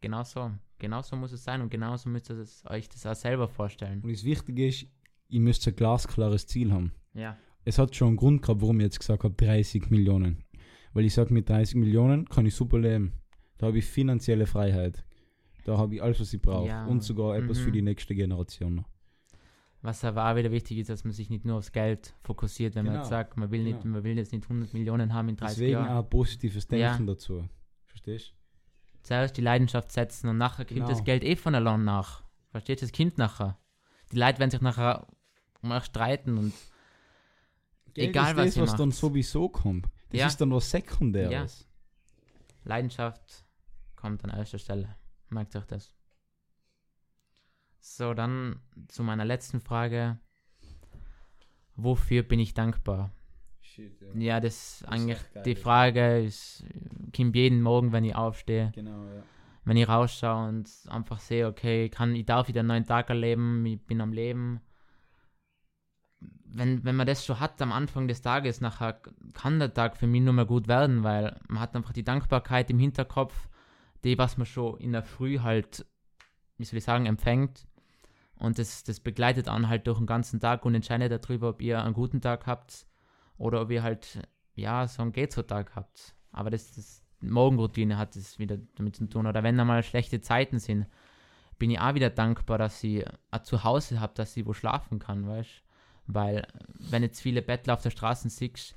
Genau 0.01 0.22
so. 0.25 0.51
Genau 0.79 1.03
so 1.03 1.17
muss 1.17 1.33
es 1.33 1.43
sein 1.45 1.62
und 1.62 1.71
genauso 1.71 2.09
müsst 2.09 2.31
ihr 2.31 2.45
euch 2.71 2.89
das 2.89 3.07
auch 3.07 3.15
selber 3.15 3.49
vorstellen. 3.49 4.03
Und 4.03 4.12
das 4.12 4.25
Wichtige 4.25 4.69
ist, 4.69 4.87
ihr 5.29 5.41
müsst 5.41 5.67
ein 5.67 5.75
glasklares 5.77 6.47
Ziel 6.47 6.73
haben. 6.73 6.93
Ja. 7.15 7.37
es 7.65 7.79
hat 7.79 7.97
schon 7.97 8.09
einen 8.09 8.17
Grund 8.17 8.43
gehabt, 8.43 8.61
warum 8.61 8.79
ich 8.81 8.85
jetzt 8.85 9.01
gesagt 9.01 9.25
habe 9.25 9.35
30 9.35 9.91
Millionen. 9.91 10.45
Weil 10.93 11.05
ich 11.07 11.15
sage, 11.15 11.33
mit 11.33 11.49
30 11.49 11.77
Millionen 11.77 12.27
kann 12.29 12.47
ich 12.47 12.55
super 12.55 12.79
leben. 12.79 13.12
Da 13.59 13.67
habe 13.69 13.79
ich 13.79 13.87
finanzielle 13.87 14.47
Freiheit. 14.47 15.05
Da 15.65 15.79
habe 15.79 15.95
ich 15.97 16.03
alles, 16.03 16.21
was 16.21 16.33
ich 16.33 16.41
brauche. 16.41 16.69
Ja, 16.69 16.87
Und 16.87 17.03
sogar 17.03 17.37
etwas 17.37 17.59
für 17.59 17.71
mhm. 17.71 17.75
die 17.75 17.83
nächste 17.83 18.15
Generation 18.15 18.77
noch. 18.77 18.89
Was 19.83 20.05
aber 20.05 20.31
auch 20.31 20.37
wieder 20.37 20.51
wichtig 20.53 20.79
ist, 20.79 20.91
dass 20.91 21.05
man 21.05 21.12
sich 21.12 21.29
nicht 21.31 21.45
nur 21.45 21.57
aufs 21.59 21.73
Geld 21.73 22.15
fokussiert, 22.23 22.75
wenn 22.75 22.85
man 22.85 22.95
Genau, 22.95 23.03
jetzt 23.05 23.11
sagt, 23.11 23.37
man 23.37 23.51
will, 23.51 23.62
nicht, 23.65 23.83
genau. 23.83 23.95
man 23.95 24.05
will 24.05 24.17
jetzt 24.17 24.33
nicht 24.33 24.45
100 24.45 24.73
Millionen 24.75 25.12
haben 25.15 25.29
in 25.31 25.37
30 25.37 25.57
Deswegen 25.57 25.73
Jahren. 25.73 25.97
auch 25.97 26.09
positives 26.09 26.67
Denken 26.69 26.83
Ja. 26.83 26.99
dazu. 27.15 27.49
Verstehst 27.87 28.35
Zuerst 29.07 29.37
die 29.37 29.40
Leidenschaft 29.40 29.92
setzen 29.92 30.29
und 30.29 30.37
nachher 30.37 30.64
kommt 30.64 30.79
Genau. 30.79 30.88
das 30.88 31.05
Geld 31.05 31.23
eh 31.23 31.37
von 31.37 31.55
allein 31.55 31.85
nach. 31.85 32.25
Versteht 32.51 32.83
das 32.83 32.90
Kind 32.90 33.19
nachher? 33.19 33.57
Die 34.11 34.16
Leute 34.19 34.40
werden 34.40 34.51
sich 34.51 34.61
nachher 34.61 35.07
um 35.62 35.71
euch 35.71 35.85
streiten 35.85 36.37
und 36.38 36.53
Geld 37.95 38.09
Egal, 38.09 38.33
ist 38.33 38.37
was 38.37 38.55
das, 38.55 38.62
was 38.73 38.77
dann 38.77 38.88
macht. 38.88 38.99
sowieso 38.99 39.49
kommt. 39.49 39.87
Das 40.11 40.19
Ja. 40.21 40.27
ist 40.27 40.40
dann 40.40 40.51
was 40.51 40.69
Sekundäres. 40.73 41.69
Leidenschaft 42.64 43.45
kommt 43.95 44.25
an 44.25 44.31
erster 44.31 44.59
Stelle. 44.59 44.97
Merkt 45.29 45.55
euch 45.55 45.66
das. 45.66 45.92
So, 47.79 48.12
dann 48.12 48.61
zu 48.88 49.05
meiner 49.05 49.25
letzten 49.25 49.61
Frage. 49.61 50.19
Wofür 51.77 52.25
bin 52.25 52.40
ich 52.40 52.55
dankbar? 52.55 53.12
Shit, 53.77 54.01
ja. 54.01 54.19
Ja, 54.19 54.41
das 54.41 54.81
ist 54.81 54.89
eigentlich 54.89 55.19
geil, 55.35 55.43
die. 55.43 55.55
Frage 55.55 56.21
ist, 56.21 56.65
kommt 57.15 57.37
jeden 57.37 57.61
Morgen, 57.61 57.93
wenn 57.93 58.05
ich 58.05 58.15
aufstehe, 58.15 58.73
Genau, 58.75 59.05
ja. 59.05 59.23
wenn 59.67 59.77
ich 59.77 59.87
rausschaue 59.87 60.49
und 60.49 60.71
einfach 60.89 61.19
sehe, 61.19 61.47
okay, 61.47 61.85
ich 61.85 61.91
kann, 61.91 62.15
ich 62.15 62.25
darf 62.25 62.49
wieder 62.49 62.61
einen 62.61 62.69
neuen 62.69 62.87
Tag 62.87 63.11
erleben, 63.11 63.67
ich 63.67 63.79
bin 63.83 64.01
am 64.01 64.15
Leben. 64.15 64.62
Wenn, 66.47 66.85
wenn 66.85 66.97
man 66.97 67.07
das 67.07 67.27
schon 67.27 67.39
hat 67.39 67.61
am 67.61 67.71
Anfang 67.71 68.09
des 68.09 68.23
Tages, 68.23 68.62
nachher 68.62 68.99
kann 69.35 69.59
der 69.59 69.75
Tag 69.75 69.99
für 69.99 70.07
mich 70.07 70.23
nur 70.23 70.33
mehr 70.33 70.47
gut 70.47 70.69
werden, 70.69 71.03
weil 71.03 71.39
man 71.49 71.61
hat 71.61 71.77
einfach 71.77 71.93
die 71.93 72.05
Dankbarkeit 72.05 72.71
im 72.71 72.79
Hinterkopf, 72.79 73.51
die, 74.05 74.17
was 74.17 74.39
man 74.39 74.47
schon 74.47 74.79
in 74.79 74.93
der 74.93 75.03
Früh 75.03 75.41
halt, 75.41 75.85
wie 76.57 76.65
soll 76.65 76.79
ich 76.79 76.85
sagen, 76.85 77.05
empfängt. 77.05 77.67
Und 78.37 78.59
das, 78.59 78.85
das 78.85 79.01
begleitet 79.01 79.49
einen 79.51 79.69
halt 79.69 79.87
durch 79.87 79.99
den 79.99 80.07
ganzen 80.07 80.41
Tag 80.41 80.65
und 80.65 80.75
entscheidet 80.75 81.12
darüber, 81.25 81.51
ob 81.51 81.61
ihr 81.61 81.83
einen 81.83 81.93
guten 81.93 82.23
Tag 82.23 82.47
habt 82.47 82.87
oder 83.38 83.62
ob 83.62 83.70
ihr 83.70 83.83
halt, 83.83 84.20
ja, 84.55 84.87
so 84.88 85.03
einen 85.03 85.12
Geht-so-Tag 85.12 85.75
habt. 85.77 86.14
Aber 86.33 86.51
das, 86.51 86.75
das 86.75 87.03
Morgenroutine 87.20 87.99
hat 87.99 88.16
es 88.16 88.38
wieder 88.38 88.59
damit 88.77 88.96
zu 88.96 89.07
tun. 89.07 89.27
Oder 89.27 89.42
wenn 89.42 89.59
einmal 89.59 89.83
schlechte 89.83 90.20
Zeiten 90.20 90.59
sind, 90.59 90.87
bin 91.59 91.70
ich 91.70 91.81
auch 91.81 91.94
wieder 91.94 92.11
dankbar, 92.11 92.59
dass 92.59 92.83
ich 92.85 93.05
ein 93.31 93.44
Zuhause 93.44 94.01
habe, 94.01 94.14
dass 94.14 94.37
ich 94.37 94.46
wo 94.46 94.53
schlafen 94.53 94.99
kann, 94.99 95.27
weißt 95.27 95.62
Weil, 96.07 96.46
wenn 96.79 97.03
jetzt 97.03 97.20
viele 97.20 97.42
Bettler 97.42 97.75
auf 97.75 97.83
der 97.83 97.90
Straße 97.90 98.29
siehst, 98.29 98.77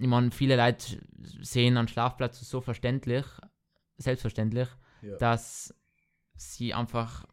ich 0.00 0.06
meine, 0.06 0.30
viele 0.30 0.56
Leute 0.56 1.00
sehen 1.42 1.76
einen 1.76 1.88
Schlafplatz 1.88 2.40
so 2.40 2.60
verständlich, 2.60 3.26
selbstverständlich, 3.96 4.68
Ja. 5.02 5.16
dass 5.16 5.74
sie 6.36 6.72
einfach 6.72 7.26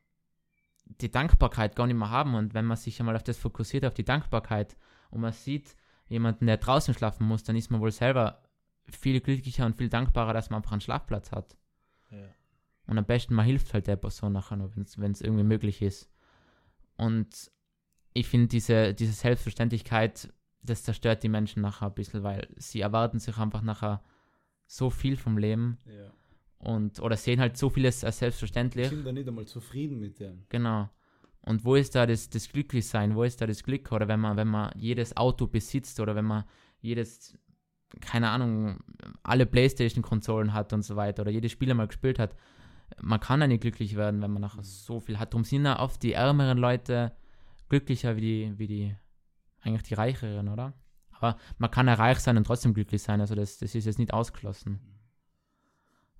die 0.86 1.12
Dankbarkeit 1.12 1.76
gar 1.76 1.88
nicht 1.88 1.96
mehr 1.96 2.10
haben. 2.10 2.36
Und 2.36 2.54
wenn 2.54 2.66
man 2.66 2.78
sich 2.78 3.00
einmal 3.00 3.16
auf 3.16 3.24
das 3.24 3.38
fokussiert, 3.38 3.86
auf 3.86 3.94
die 3.94 4.04
Dankbarkeit, 4.06 4.76
und 5.12 5.22
man 5.22 5.32
sieht 5.32 5.76
jemanden, 6.08 6.46
der 6.46 6.58
draußen 6.58 6.94
schlafen 6.94 7.28
muss, 7.28 7.44
dann 7.44 7.56
ist 7.56 7.72
man 7.72 7.82
wohl 7.82 7.92
selber 7.92 8.42
viel 8.90 9.20
glücklicher 9.20 9.66
und 9.66 9.78
viel 9.78 9.90
dankbarer, 9.90 10.34
dass 10.34 10.50
man 10.50 10.58
einfach 10.58 10.72
einen 10.72 10.82
Schlafplatz 10.82 11.32
hat. 11.32 11.58
Ja. 12.12 12.28
Und 12.88 12.98
am 12.98 13.06
besten, 13.06 13.34
man 13.34 13.46
hilft 13.46 13.74
halt 13.74 13.88
der 13.88 13.96
Person 13.96 14.34
nachher 14.34 14.58
noch, 14.58 14.72
wenn 14.76 15.12
es 15.12 15.22
irgendwie 15.22 15.44
möglich 15.44 15.82
ist. 15.82 16.10
Und 16.98 17.52
ich 18.14 18.28
finde, 18.28 18.48
diese, 18.48 18.94
diese 18.94 19.12
Selbstverständlichkeit, 19.12 20.32
das 20.62 20.84
zerstört 20.84 21.24
die 21.24 21.30
Menschen 21.30 21.62
nachher 21.62 21.88
ein 21.88 21.94
bisschen, 21.94 22.24
weil 22.24 22.48
sie 22.56 22.82
erwarten 22.82 23.20
sich 23.20 23.38
einfach 23.38 23.62
nachher 23.62 24.04
so 24.68 24.90
viel 24.90 25.18
vom 25.18 25.38
Leben 25.38 25.78
ja. 25.86 26.12
und 26.58 27.00
oder 27.00 27.18
sehen 27.18 27.40
halt 27.40 27.58
so 27.58 27.70
vieles 27.70 28.04
als 28.04 28.16
Ich 28.16 28.20
selbstverständlich. 28.20 28.90
bin 28.90 29.04
da 29.04 29.12
nicht 29.12 29.28
einmal 29.28 29.46
zufrieden 29.46 30.00
mit 30.00 30.20
dem. 30.20 30.46
Genau. 30.50 30.90
Und 31.46 31.64
wo 31.64 31.76
ist 31.76 31.96
da 31.96 32.06
das, 32.06 32.30
das 32.30 32.50
Glücklichsein? 32.50 33.16
Wo 33.16 33.24
ist 33.24 33.40
da 33.40 33.46
das 33.46 33.64
Glück? 33.64 33.92
Oder 33.92 34.08
wenn 34.08 34.20
man, 34.20 34.36
wenn 34.38 34.48
man 34.48 34.72
jedes 34.76 35.16
Auto 35.16 35.48
besitzt 35.48 36.00
oder 36.00 36.16
wenn 36.16 36.26
man 36.26 36.44
jedes 36.82 37.38
keine 38.02 38.30
Ahnung, 38.30 38.80
alle 39.24 39.46
Playstation-Konsolen 39.46 40.54
hat 40.54 40.74
und 40.74 40.84
so 40.84 40.96
weiter 40.96 41.22
oder 41.22 41.32
jedes 41.32 41.52
Spieler 41.52 41.74
mal 41.74 41.88
gespielt 41.88 42.20
hat. 42.20 42.36
Man 43.02 43.20
kann 43.20 43.42
ja 43.42 43.48
nicht 43.48 43.62
glücklich 43.62 43.96
werden, 43.96 44.22
wenn 44.22 44.32
man 44.32 44.42
nachher 44.42 44.64
so 44.64 45.00
viel 45.00 45.20
hat. 45.20 45.34
Darum 45.34 45.44
sind 45.44 45.66
ja 45.66 45.80
oft 45.80 46.02
die 46.04 46.14
ärmeren 46.14 46.58
Leute 46.58 47.14
glücklicher 47.70 48.16
wie 48.16 48.22
die, 48.22 48.60
wie 48.60 48.68
die, 48.68 48.96
eigentlich 49.62 49.84
die 49.84 49.96
reicheren, 49.96 50.50
oder? 50.50 50.74
Aber 51.12 51.38
man 51.58 51.72
kann 51.72 51.88
ja 51.88 51.94
reich 51.94 52.20
sein 52.20 52.38
und 52.38 52.46
trotzdem 52.46 52.74
glücklich 52.74 53.02
sein, 53.02 53.22
also 53.22 53.36
das, 53.36 53.58
das 53.58 53.74
ist 53.74 53.86
jetzt 53.86 54.00
nicht 54.00 54.14
ausgeschlossen. 54.14 54.80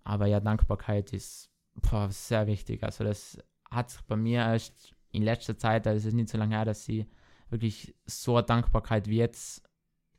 Aber 0.04 0.26
ja, 0.26 0.40
Dankbarkeit 0.40 1.14
ist 1.14 1.52
boah, 1.76 2.10
sehr 2.10 2.48
wichtig. 2.48 2.84
Also 2.84 3.04
das 3.04 3.38
hat 3.70 3.90
sich 3.90 4.02
bei 4.02 4.16
mir 4.16 4.40
erst 4.40 4.95
in 5.16 5.24
letzter 5.24 5.58
Zeit, 5.58 5.88
also 5.88 5.98
es 5.98 6.06
ist 6.06 6.14
nicht 6.14 6.30
so 6.30 6.38
lange 6.38 6.56
her, 6.56 6.66
dass 6.66 6.88
ich 6.88 7.06
wirklich 7.50 7.96
so 8.06 8.36
eine 8.38 8.46
Dankbarkeit 8.46 9.08
wie 9.08 9.18
jetzt 9.18 9.68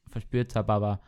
verspürt 0.09 0.55
habe, 0.57 0.73
aber 0.73 1.01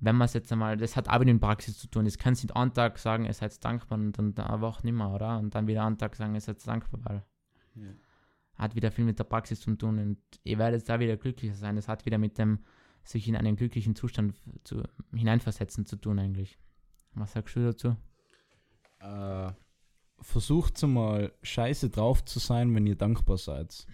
wenn 0.00 0.16
man 0.16 0.26
es 0.26 0.34
jetzt 0.34 0.50
einmal, 0.50 0.76
das 0.76 0.96
hat 0.96 1.08
auch 1.08 1.20
mit 1.20 1.28
der 1.28 1.34
Praxis 1.34 1.78
zu 1.78 1.86
tun. 1.86 2.04
Das 2.04 2.18
kannst 2.18 2.42
du 2.42 2.46
nicht 2.46 2.56
einen 2.56 2.74
Tag 2.74 2.98
sagen, 2.98 3.24
ihr 3.24 3.32
seid 3.32 3.64
dankbar 3.64 3.98
und 3.98 4.18
dann 4.18 4.36
eine 4.36 4.60
Woche 4.60 4.84
nicht 4.84 4.94
mehr, 4.94 5.08
oder? 5.08 5.38
Und 5.38 5.54
dann 5.54 5.68
wieder 5.68 5.86
einen 5.86 5.96
Tag 5.96 6.16
sagen, 6.16 6.34
ihr 6.34 6.40
seid 6.40 6.66
dankbar, 6.66 7.00
weil 7.04 7.22
ja. 7.76 7.92
hat 8.56 8.74
wieder 8.74 8.90
viel 8.90 9.04
mit 9.04 9.20
der 9.20 9.24
Praxis 9.24 9.60
zu 9.60 9.76
tun 9.76 10.00
und 10.00 10.18
ihr 10.42 10.58
werdet 10.58 10.88
da 10.88 10.98
wieder 10.98 11.16
glücklicher 11.16 11.54
sein. 11.54 11.76
Das 11.76 11.86
hat 11.86 12.04
wieder 12.04 12.18
mit 12.18 12.36
dem 12.36 12.64
sich 13.04 13.28
in 13.28 13.36
einen 13.36 13.54
glücklichen 13.54 13.94
Zustand 13.94 14.36
zu, 14.64 14.82
hineinversetzen 15.14 15.86
zu 15.86 15.96
tun 15.96 16.18
eigentlich. 16.18 16.58
Was 17.14 17.32
sagst 17.32 17.54
du 17.54 17.60
dazu? 17.60 17.96
Äh, 18.98 19.52
versucht 20.22 20.82
mal 20.82 21.32
scheiße 21.42 21.90
drauf 21.90 22.24
zu 22.24 22.38
sein, 22.38 22.74
wenn 22.74 22.86
ihr 22.86 22.96
dankbar 22.96 23.38
seid. 23.38 23.86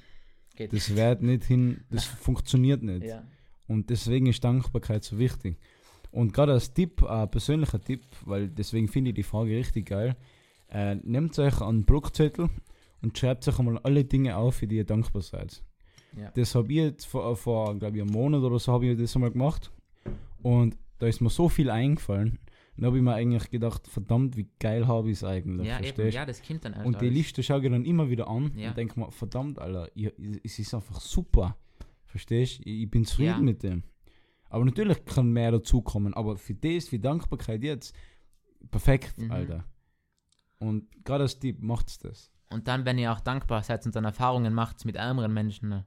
Geht 0.57 0.73
das 0.73 0.95
wird 0.95 1.23
nicht 1.23 1.45
hin, 1.45 1.85
das 1.91 2.05
funktioniert 2.27 2.83
nicht. 2.83 3.05
Ja. 3.05 3.25
Und 3.67 3.91
deswegen 3.91 4.27
ist 4.27 4.43
Dankbarkeit 4.43 5.05
so 5.05 5.19
wichtig. 5.19 5.59
Und 6.11 6.33
gerade 6.33 6.53
als 6.53 6.73
Tipp, 6.73 7.03
ein 7.05 7.25
äh, 7.25 7.27
persönlicher 7.27 7.81
Tipp, 7.81 8.03
weil 8.25 8.49
deswegen 8.49 8.89
finde 8.89 9.11
ich 9.11 9.17
die 9.17 9.23
Frage 9.23 9.57
richtig 9.57 9.87
geil, 9.87 10.17
äh, 10.71 10.95
nehmt 10.97 11.39
euch 11.39 11.61
einen 11.61 11.85
Blockzettel 11.85 12.49
und 13.03 13.17
schreibt 13.17 13.47
euch 13.47 13.59
einmal 13.59 13.79
alle 13.79 14.05
Dinge 14.05 14.37
auf, 14.37 14.57
für 14.57 14.67
die 14.67 14.77
ihr 14.77 14.87
dankbar 14.87 15.23
seid. 15.23 15.63
Ja. 16.17 16.31
Das 16.35 16.55
habe 16.55 16.69
ich 16.73 16.79
jetzt 16.79 17.05
vor, 17.05 17.37
vor 17.37 17.79
glaube 17.79 17.97
ich, 17.97 18.03
einem 18.03 18.13
Monat 18.13 18.43
oder 18.43 18.59
so, 18.59 18.73
habe 18.73 18.87
ich 18.87 18.99
das 18.99 19.15
einmal 19.15 19.31
gemacht. 19.31 19.71
Und 20.43 20.77
da 20.99 21.07
ist 21.07 21.21
mir 21.21 21.31
so 21.31 21.49
viel 21.49 21.71
eingefallen. 21.71 22.39
Dann 22.79 22.87
habe 22.87 22.97
ich 22.97 23.03
mir 23.03 23.15
eigentlich 23.15 23.51
gedacht, 23.51 23.89
verdammt, 23.89 24.37
wie 24.37 24.49
geil 24.61 24.87
habe 24.87 25.11
ich 25.11 25.17
es 25.17 25.25
eigentlich. 25.25 25.67
Ja, 25.67 25.81
eben, 25.81 26.11
ja, 26.11 26.25
das 26.25 26.41
kommt 26.41 26.65
dann 26.65 26.75
Und 26.75 27.01
die 27.01 27.09
Liste 27.09 27.43
schaue 27.43 27.61
ich 27.61 27.69
dann 27.69 27.85
immer 27.85 28.09
wieder 28.09 28.29
an 28.29 28.53
ja. 28.57 28.69
und 28.69 28.77
denke 28.79 29.01
mir, 29.01 29.11
verdammt, 29.11 29.59
Alter, 29.59 29.91
ich, 29.97 30.13
es 30.45 30.61
ist 30.61 30.73
einfach 30.75 31.01
super. 31.01 31.57
Verstehst 32.05 32.61
du? 32.61 32.71
Ich, 32.71 32.83
ich 32.85 32.91
bin 32.91 33.05
zufrieden 33.05 33.31
ja. 33.31 33.41
mit 33.41 33.65
dem. 33.65 33.83
Aber 34.49 34.65
natürlich 34.65 35.05
kann 35.05 35.33
mehr 35.33 35.51
dazukommen. 35.51 36.15
Aber 36.15 36.37
für 36.37 36.55
das, 36.55 36.89
für 36.89 37.01
Dankbarkeit 37.01 37.65
jetzt, 37.65 37.97
perfekt, 38.71 39.19
mhm. 39.19 39.33
Alter. 39.33 39.65
Und 40.61 40.87
gerade 41.05 41.25
als 41.25 41.37
Tipp 41.37 41.61
macht's 41.61 41.99
das. 41.99 42.31
Und 42.49 42.69
dann, 42.69 42.85
wenn 42.85 42.97
ihr 42.97 43.13
auch 43.13 43.21
dankbar 43.21 43.65
seid 43.65 43.85
und 43.87 43.97
dann 43.97 44.05
Erfahrungen 44.05 44.55
macht 44.55 44.85
mit 44.85 44.97
anderen 44.97 45.35
Menschen, 45.35 45.69
ne? 45.69 45.87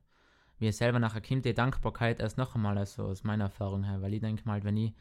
wie 0.60 0.65
ihr 0.65 0.73
selber 0.73 0.99
nachher 0.99 1.21
kommt, 1.21 1.45
die 1.45 1.54
Dankbarkeit 1.54 2.19
erst 2.19 2.38
noch 2.38 2.54
einmal, 2.54 2.77
also 2.77 3.06
aus 3.06 3.23
meiner 3.23 3.45
Erfahrung 3.45 3.86
her. 3.86 4.01
Weil 4.01 4.13
ich 4.13 4.19
denke 4.19 4.43
mal, 4.45 4.62
wenn 4.65 4.75
ich 4.75 4.93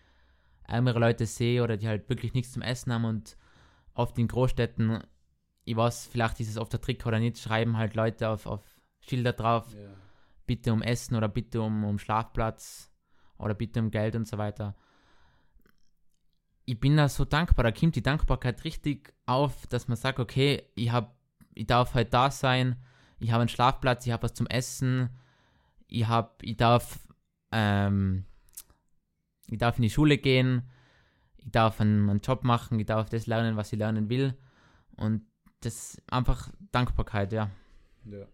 ärmere 0.70 0.98
Leute 0.98 1.26
sehe 1.26 1.62
oder 1.62 1.76
die 1.76 1.88
halt 1.88 2.09
wirklich 2.09 2.35
nichts 2.35 2.52
zum 2.52 2.62
Essen 2.62 2.92
haben 2.92 3.04
und 3.04 3.37
oft 3.94 4.18
in 4.18 4.28
Großstädten, 4.28 5.02
ich 5.64 5.76
weiß, 5.76 6.06
vielleicht 6.06 6.40
ist 6.40 6.48
es 6.48 6.56
oft 6.56 6.72
der 6.72 6.80
Trick 6.80 7.04
oder 7.06 7.18
nicht, 7.18 7.38
schreiben 7.38 7.76
halt 7.76 7.94
Leute 7.94 8.28
auf, 8.28 8.46
auf 8.46 8.62
Schilder 9.00 9.33
drauf, 9.33 9.74
yeah. 9.74 9.92
bitte 10.46 10.72
um 10.72 10.83
Essen 10.83 11.16
oder 11.16 11.28
bitte 11.28 11.61
um, 11.61 11.85
um 11.85 11.98
Schlafplatz 11.98 12.90
oder 13.38 13.54
bitte 13.54 13.80
um 13.80 13.90
Geld 13.90 14.16
und 14.16 14.26
so 14.26 14.38
weiter. 14.38 14.76
Ich 16.64 16.78
bin 16.78 16.96
da 16.96 17.09
so 17.09 17.24
dankbar, 17.24 17.64
da 17.64 17.72
kommt 17.72 17.96
die 17.96 18.02
Dankbarkeit 18.02 18.64
richtig 18.64 19.12
auf, 19.26 19.66
dass 19.66 19.88
man 19.88 19.96
sagt, 19.96 20.20
okay, 20.20 20.62
ich, 20.76 20.92
hab, 20.92 21.16
ich 21.54 21.66
darf 21.66 21.94
halt 21.94 22.14
da 22.14 22.30
sein, 22.30 22.76
ich 23.18 23.33
habe 23.33 23.42
einen 23.42 23.48
Schlafplatz, 23.48 24.06
ich 24.06 24.12
habe 24.12 24.22
was 24.22 24.35
zum 24.35 24.46
Essen, 24.46 25.11
ich, 25.88 26.06
hab, 26.06 26.42
ich, 26.42 26.56
darf, 26.56 27.00
ähm, 27.50 28.24
ich 29.50 29.58
darf 29.58 29.76
in 29.76 29.82
die 29.82 29.90
Schule 29.90 30.18
gehen, 30.18 30.62
ich 31.36 31.50
darf 31.50 31.80
einen, 31.80 32.08
einen 32.08 32.20
Job 32.20 32.44
machen, 32.44 32.78
ich 32.78 32.86
darf 32.86 33.08
das 33.08 33.26
lernen, 33.26 33.56
was 33.56 33.72
ich 33.72 33.78
lernen 33.78 34.08
will. 34.08 34.34
Und 34.96 35.22
das 35.60 35.94
ist 35.94 36.02
einfach 36.12 36.50
Dankbarkeit, 36.72 37.32
ja. 37.32 37.50
Ja. 38.04 38.26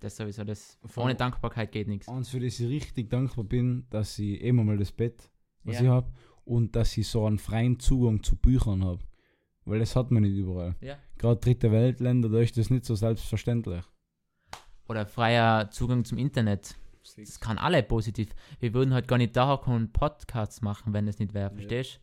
Das 0.00 0.16
sowieso, 0.16 0.44
das, 0.44 0.78
ohne 0.96 1.14
Dankbarkeit 1.14 1.72
geht 1.72 1.88
nichts. 1.88 2.06
Und 2.08 2.26
für 2.26 2.40
das 2.40 2.60
ich 2.60 2.68
richtig 2.68 3.08
dankbar 3.10 3.44
bin, 3.44 3.86
dass 3.90 4.18
ich 4.18 4.40
immer 4.42 4.62
mal 4.62 4.76
das 4.76 4.92
Bett, 4.92 5.30
was 5.64 5.76
ja. 5.76 5.82
ich 5.82 5.88
habe, 5.88 6.12
und 6.44 6.76
dass 6.76 6.96
ich 6.96 7.08
so 7.08 7.26
einen 7.26 7.38
freien 7.38 7.80
Zugang 7.80 8.22
zu 8.22 8.36
Büchern 8.36 8.84
habe. 8.84 9.02
Weil 9.64 9.80
das 9.80 9.96
hat 9.96 10.10
man 10.10 10.22
nicht 10.22 10.36
überall. 10.36 10.76
Ja. 10.80 10.96
Gerade 11.18 11.40
dritte 11.40 11.72
Weltländer, 11.72 12.28
da 12.28 12.38
ist 12.38 12.56
das 12.56 12.70
nicht 12.70 12.84
so 12.84 12.94
selbstverständlich. 12.94 13.84
Oder 14.88 15.06
freier 15.06 15.70
Zugang 15.70 16.04
zum 16.04 16.18
Internet. 16.18 16.76
Das 17.14 17.40
kann 17.40 17.58
alle 17.58 17.82
positiv. 17.82 18.34
Wir 18.60 18.74
würden 18.74 18.94
halt 18.94 19.08
gar 19.08 19.18
nicht 19.18 19.36
da 19.36 19.56
kommen 19.56 19.92
Podcasts 19.92 20.62
machen, 20.62 20.92
wenn 20.92 21.08
es 21.08 21.18
nicht 21.18 21.34
wäre, 21.34 21.50
verstehst 21.50 22.00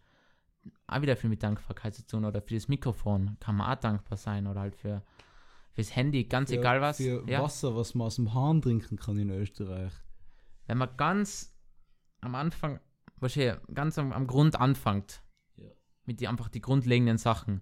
du? 0.63 0.71
Auch 0.87 1.01
wieder 1.01 1.17
viel 1.17 1.29
mit 1.29 1.43
Dankbarkeit 1.43 1.93
zu 1.93 2.05
tun. 2.05 2.23
Oder 2.25 2.41
für 2.41 2.53
das 2.53 2.67
Mikrofon 2.67 3.37
kann 3.39 3.55
man 3.55 3.71
auch 3.71 3.79
dankbar 3.79 4.17
sein. 4.17 4.47
Oder 4.47 4.61
halt 4.61 4.75
für 4.75 5.03
fürs 5.73 5.95
Handy, 5.95 6.23
ganz 6.25 6.49
für, 6.49 6.57
egal 6.57 6.81
was. 6.81 6.97
Für 6.97 7.27
ja. 7.27 7.41
Wasser, 7.41 7.75
was 7.75 7.95
man 7.95 8.07
aus 8.07 8.15
dem 8.15 8.33
Hahn 8.33 8.61
trinken 8.61 8.97
kann 8.97 9.17
in 9.17 9.29
Österreich. 9.29 9.93
Wenn 10.67 10.77
man 10.77 10.95
ganz 10.97 11.53
am 12.21 12.35
Anfang, 12.35 12.79
wahrscheinlich 13.17 13.57
ganz 13.73 13.97
am, 13.97 14.13
am 14.13 14.27
Grund 14.27 14.59
anfängt, 14.59 15.21
ja. 15.57 15.69
mit 16.05 16.21
die 16.21 16.27
einfach 16.27 16.49
die 16.49 16.61
grundlegenden 16.61 17.17
Sachen, 17.17 17.61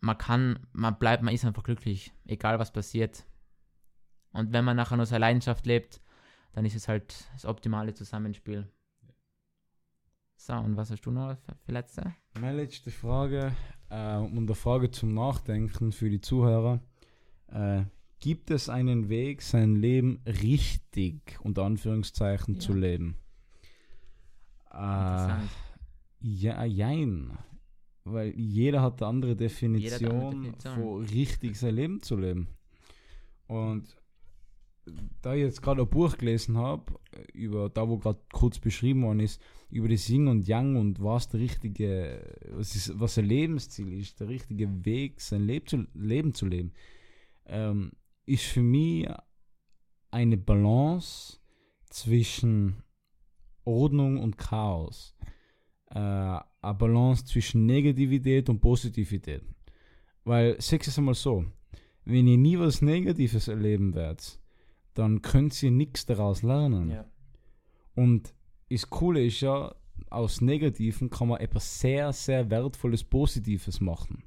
man 0.00 0.18
kann, 0.18 0.66
man 0.72 0.98
bleibt, 0.98 1.22
man 1.22 1.32
ist 1.32 1.44
einfach 1.44 1.62
glücklich, 1.62 2.12
egal 2.26 2.58
was 2.58 2.72
passiert. 2.72 3.24
Und 4.34 4.52
wenn 4.52 4.64
man 4.64 4.76
nachher 4.76 4.96
nur 4.96 5.06
seine 5.06 5.20
Leidenschaft 5.20 5.64
lebt, 5.64 6.02
dann 6.52 6.64
ist 6.64 6.74
es 6.74 6.88
halt 6.88 7.28
das 7.32 7.46
optimale 7.46 7.94
Zusammenspiel. 7.94 8.68
So, 10.36 10.54
und 10.54 10.76
was 10.76 10.90
hast 10.90 11.02
du 11.02 11.10
noch 11.10 11.36
für 11.64 11.72
letzte? 11.72 12.14
Meine 12.38 12.56
letzte 12.56 12.90
Frage 12.90 13.52
äh, 13.88 14.16
und 14.16 14.36
eine 14.36 14.54
Frage 14.54 14.90
zum 14.90 15.14
Nachdenken 15.14 15.92
für 15.92 16.10
die 16.10 16.20
Zuhörer. 16.20 16.80
Äh, 17.46 17.84
gibt 18.18 18.50
es 18.50 18.68
einen 18.68 19.08
Weg, 19.08 19.40
sein 19.42 19.76
Leben 19.76 20.20
richtig, 20.26 21.38
unter 21.40 21.62
Anführungszeichen, 21.64 22.54
ja. 22.54 22.60
zu 22.60 22.74
leben? 22.74 23.16
Äh, 24.72 25.36
ja, 26.20 26.64
jein. 26.64 27.38
Weil 28.02 28.34
jeder 28.36 28.82
hat 28.82 29.00
eine 29.00 29.08
andere 29.08 29.36
Definition, 29.36 30.10
andere 30.10 30.30
Definition. 30.30 30.74
von 30.74 31.04
richtig 31.04 31.56
sein 31.56 31.74
Leben 31.74 32.02
zu 32.02 32.16
leben. 32.16 32.48
Und 33.46 33.96
da 35.22 35.34
ich 35.34 35.42
jetzt 35.42 35.62
gerade 35.62 35.82
ein 35.82 35.88
Buch 35.88 36.16
gelesen 36.18 36.56
habe, 36.56 36.98
über 37.32 37.70
da, 37.70 37.88
wo 37.88 37.98
gerade 37.98 38.20
kurz 38.32 38.58
beschrieben 38.58 39.02
worden 39.02 39.20
ist, 39.20 39.40
über 39.70 39.88
das 39.88 40.08
Yin 40.08 40.28
und 40.28 40.46
Yang 40.46 40.76
und 40.76 41.02
was 41.02 41.28
der 41.28 41.40
richtige, 41.40 42.36
was, 42.50 42.76
ist, 42.76 42.98
was 42.98 43.18
ein 43.18 43.24
Lebensziel 43.24 43.92
ist, 43.92 44.20
der 44.20 44.28
richtige 44.28 44.84
Weg, 44.84 45.20
sein 45.20 45.42
Leben 45.42 45.66
zu, 45.66 45.86
Leben 45.94 46.34
zu 46.34 46.46
leben, 46.46 46.72
ähm, 47.46 47.92
ist 48.26 48.44
für 48.44 48.62
mich 48.62 49.08
eine 50.10 50.36
Balance 50.36 51.38
zwischen 51.90 52.82
Ordnung 53.64 54.18
und 54.18 54.36
Chaos. 54.36 55.14
Äh, 55.90 55.98
eine 55.98 56.74
Balance 56.78 57.24
zwischen 57.24 57.66
Negativität 57.66 58.48
und 58.48 58.60
Positivität. 58.60 59.42
Weil, 60.24 60.56
sag 60.60 60.86
es 60.86 60.98
einmal 60.98 61.14
so, 61.14 61.44
wenn 62.04 62.26
ihr 62.26 62.38
nie 62.38 62.58
was 62.58 62.82
Negatives 62.82 63.48
erleben 63.48 63.94
werdet, 63.94 64.38
dann 64.94 65.22
könnt 65.22 65.60
ihr 65.62 65.70
nichts 65.70 66.06
daraus 66.06 66.42
lernen. 66.42 66.90
Ja. 66.90 67.04
Und 67.94 68.34
das 68.70 68.88
Coole 68.88 69.24
ist 69.24 69.40
ja, 69.40 69.74
aus 70.10 70.40
Negativen 70.40 71.10
kann 71.10 71.28
man 71.28 71.40
etwas 71.40 71.80
sehr, 71.80 72.12
sehr 72.12 72.50
Wertvolles, 72.50 73.04
Positives 73.04 73.80
machen. 73.80 74.24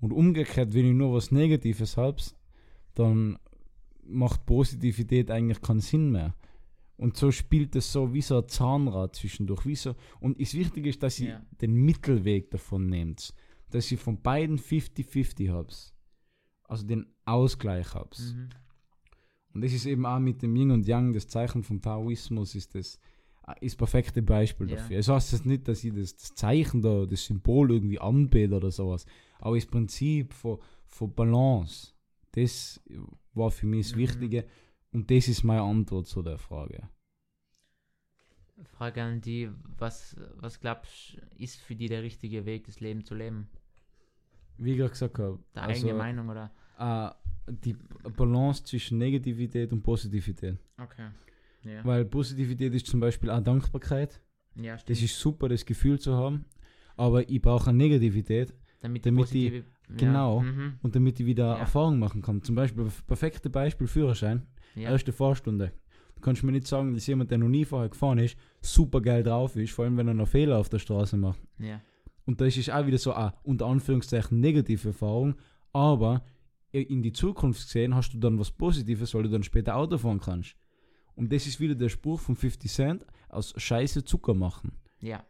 Und 0.00 0.12
umgekehrt, 0.12 0.74
wenn 0.74 0.86
ich 0.86 0.94
nur 0.94 1.14
was 1.14 1.32
Negatives 1.32 1.96
habe, 1.96 2.22
dann 2.94 3.38
macht 4.04 4.46
Positivität 4.46 5.30
eigentlich 5.30 5.60
keinen 5.60 5.80
Sinn 5.80 6.10
mehr. 6.10 6.34
Und 6.96 7.16
so 7.16 7.30
spielt 7.30 7.76
es 7.76 7.92
so 7.92 8.12
wie 8.12 8.22
so 8.22 8.38
ein 8.38 8.48
Zahnrad 8.48 9.14
zwischendurch. 9.14 9.64
Wie 9.66 9.76
so, 9.76 9.94
und 10.20 10.40
das 10.40 10.54
Wichtige 10.54 10.88
ist, 10.88 11.02
dass 11.02 11.20
ihr 11.20 11.28
ja. 11.28 11.46
den 11.60 11.74
Mittelweg 11.74 12.50
davon 12.50 12.88
nehmt. 12.88 13.32
Dass 13.70 13.90
ihr 13.92 13.98
von 13.98 14.20
beiden 14.20 14.58
50-50 14.58 15.52
habt. 15.52 15.94
Also 16.64 16.86
den 16.86 17.06
Ausgleich 17.24 17.94
habt. 17.94 18.18
Mhm. 18.18 18.48
Und 19.58 19.64
das 19.64 19.72
ist 19.72 19.86
eben 19.86 20.06
auch 20.06 20.20
mit 20.20 20.40
dem 20.40 20.54
Yin 20.54 20.70
und 20.70 20.86
Yang, 20.86 21.14
das 21.14 21.26
Zeichen 21.26 21.64
vom 21.64 21.82
Taoismus, 21.82 22.54
ist 22.54 22.76
das 22.76 23.00
äh, 23.48 23.54
ist 23.60 23.76
perfekte 23.76 24.22
Beispiel 24.22 24.68
dafür. 24.68 24.98
Es 24.98 25.08
heißt 25.08 25.32
jetzt 25.32 25.46
nicht, 25.46 25.66
dass 25.66 25.82
ich 25.82 25.92
das, 25.92 26.14
das, 26.14 26.32
Zeichen 26.36 26.80
da, 26.80 27.06
das 27.06 27.24
Symbol 27.24 27.72
irgendwie 27.72 27.98
anbete 27.98 28.54
oder 28.54 28.70
sowas, 28.70 29.04
aber 29.40 29.56
das 29.56 29.66
Prinzip 29.66 30.32
von, 30.32 30.60
von 30.86 31.12
Balance, 31.12 31.92
das 32.30 32.80
war 33.34 33.50
für 33.50 33.66
mich 33.66 33.88
das 33.88 33.96
mhm. 33.96 34.00
Wichtige 34.00 34.46
und 34.92 35.10
das 35.10 35.26
ist 35.26 35.42
meine 35.42 35.62
Antwort 35.62 36.06
zu 36.06 36.22
der 36.22 36.38
Frage. 36.38 36.88
Frage 38.62 39.02
an 39.02 39.20
die, 39.20 39.50
was, 39.76 40.14
was 40.36 40.60
glaubst 40.60 41.14
du, 41.14 41.42
ist 41.42 41.56
für 41.56 41.74
die 41.74 41.88
der 41.88 42.04
richtige 42.04 42.46
Weg, 42.46 42.66
das 42.66 42.78
Leben 42.78 43.04
zu 43.04 43.16
leben? 43.16 43.48
Wie 44.56 44.70
ich 44.70 44.78
gerade 44.78 44.90
gesagt 44.90 45.18
habe, 45.18 45.40
Deine 45.52 45.72
eigene 45.72 45.94
Meinung 45.94 46.28
oder? 46.28 46.52
äh, 46.78 47.10
die 47.50 47.76
Balance 48.16 48.64
zwischen 48.64 48.98
Negativität 48.98 49.72
und 49.72 49.82
Positivität. 49.82 50.56
Okay. 50.80 51.08
Ja. 51.64 51.84
Weil 51.84 52.04
Positivität 52.04 52.72
ist 52.74 52.86
zum 52.86 53.00
Beispiel 53.00 53.30
auch 53.30 53.40
Dankbarkeit. 53.42 54.20
ja, 54.54 54.76
stimmt. 54.78 54.90
Das 54.96 55.02
ist 55.02 55.18
super, 55.18 55.48
das 55.48 55.64
Gefühl 55.64 55.98
zu 55.98 56.14
haben. 56.14 56.44
Aber 56.96 57.28
ich 57.28 57.40
brauche 57.40 57.70
eine 57.70 57.78
Negativität 57.78 58.54
damit, 58.80 59.06
damit 59.06 59.32
die- 59.32 59.50
positive, 59.50 59.64
genau. 59.96 60.38
Ja, 60.42 60.50
mhm, 60.52 60.74
und 60.82 60.94
damit 60.96 61.20
ich 61.20 61.26
wieder 61.26 61.46
Ja. 61.54 61.58
Erfahrung 61.58 61.98
machen 61.98 62.22
kann. 62.22 62.42
Zum 62.42 62.54
Beispiel, 62.54 62.86
perfekte 63.06 63.50
Beispiel 63.50 63.86
Führerschein, 63.86 64.42
ja, 64.74 64.90
erste 64.90 65.12
Fahrstunde. 65.12 65.72
Du 66.16 66.20
kannst 66.22 66.42
mir 66.42 66.50
nicht 66.52 66.66
sagen, 66.66 66.94
dass 66.94 67.06
jemand, 67.06 67.30
der 67.30 67.38
noch 67.38 67.48
nie 67.48 67.64
vorher 67.64 67.88
gefahren 67.88 68.18
ist, 68.18 68.36
super 68.60 69.00
geil 69.00 69.22
drauf 69.22 69.54
ist, 69.54 69.70
vor 69.72 69.84
allem 69.84 69.96
wenn 69.96 70.08
er 70.08 70.14
noch 70.14 70.26
Fehler 70.26 70.58
auf 70.58 70.68
der 70.68 70.80
Straße 70.80 71.16
macht. 71.16 71.40
ja, 71.58 71.80
Und 72.26 72.40
das 72.40 72.56
ist 72.56 72.70
auch 72.70 72.84
wieder 72.86 72.98
so 72.98 73.12
eine 73.12 73.32
unter 73.44 73.66
Anführungszeichen 73.66 74.40
negative 74.40 74.88
Erfahrung, 74.88 75.36
aber 75.72 76.24
in 76.70 77.02
die 77.02 77.12
Zukunft 77.12 77.62
gesehen 77.62 77.94
hast 77.94 78.12
du 78.12 78.18
dann 78.18 78.38
was 78.38 78.50
Positives, 78.50 79.14
weil 79.14 79.24
du 79.24 79.30
dann 79.30 79.42
später 79.42 79.76
Auto 79.76 79.98
fahren 79.98 80.20
kannst. 80.20 80.56
Und 81.14 81.32
das 81.32 81.46
ist 81.46 81.58
wieder 81.60 81.74
der 81.74 81.88
Spruch 81.88 82.20
von 82.20 82.36
50 82.36 82.70
Cent, 82.70 83.06
aus 83.28 83.54
Scheiße 83.56 84.04
Zucker 84.04 84.34
machen. 84.34 84.72
ja. 85.00 85.24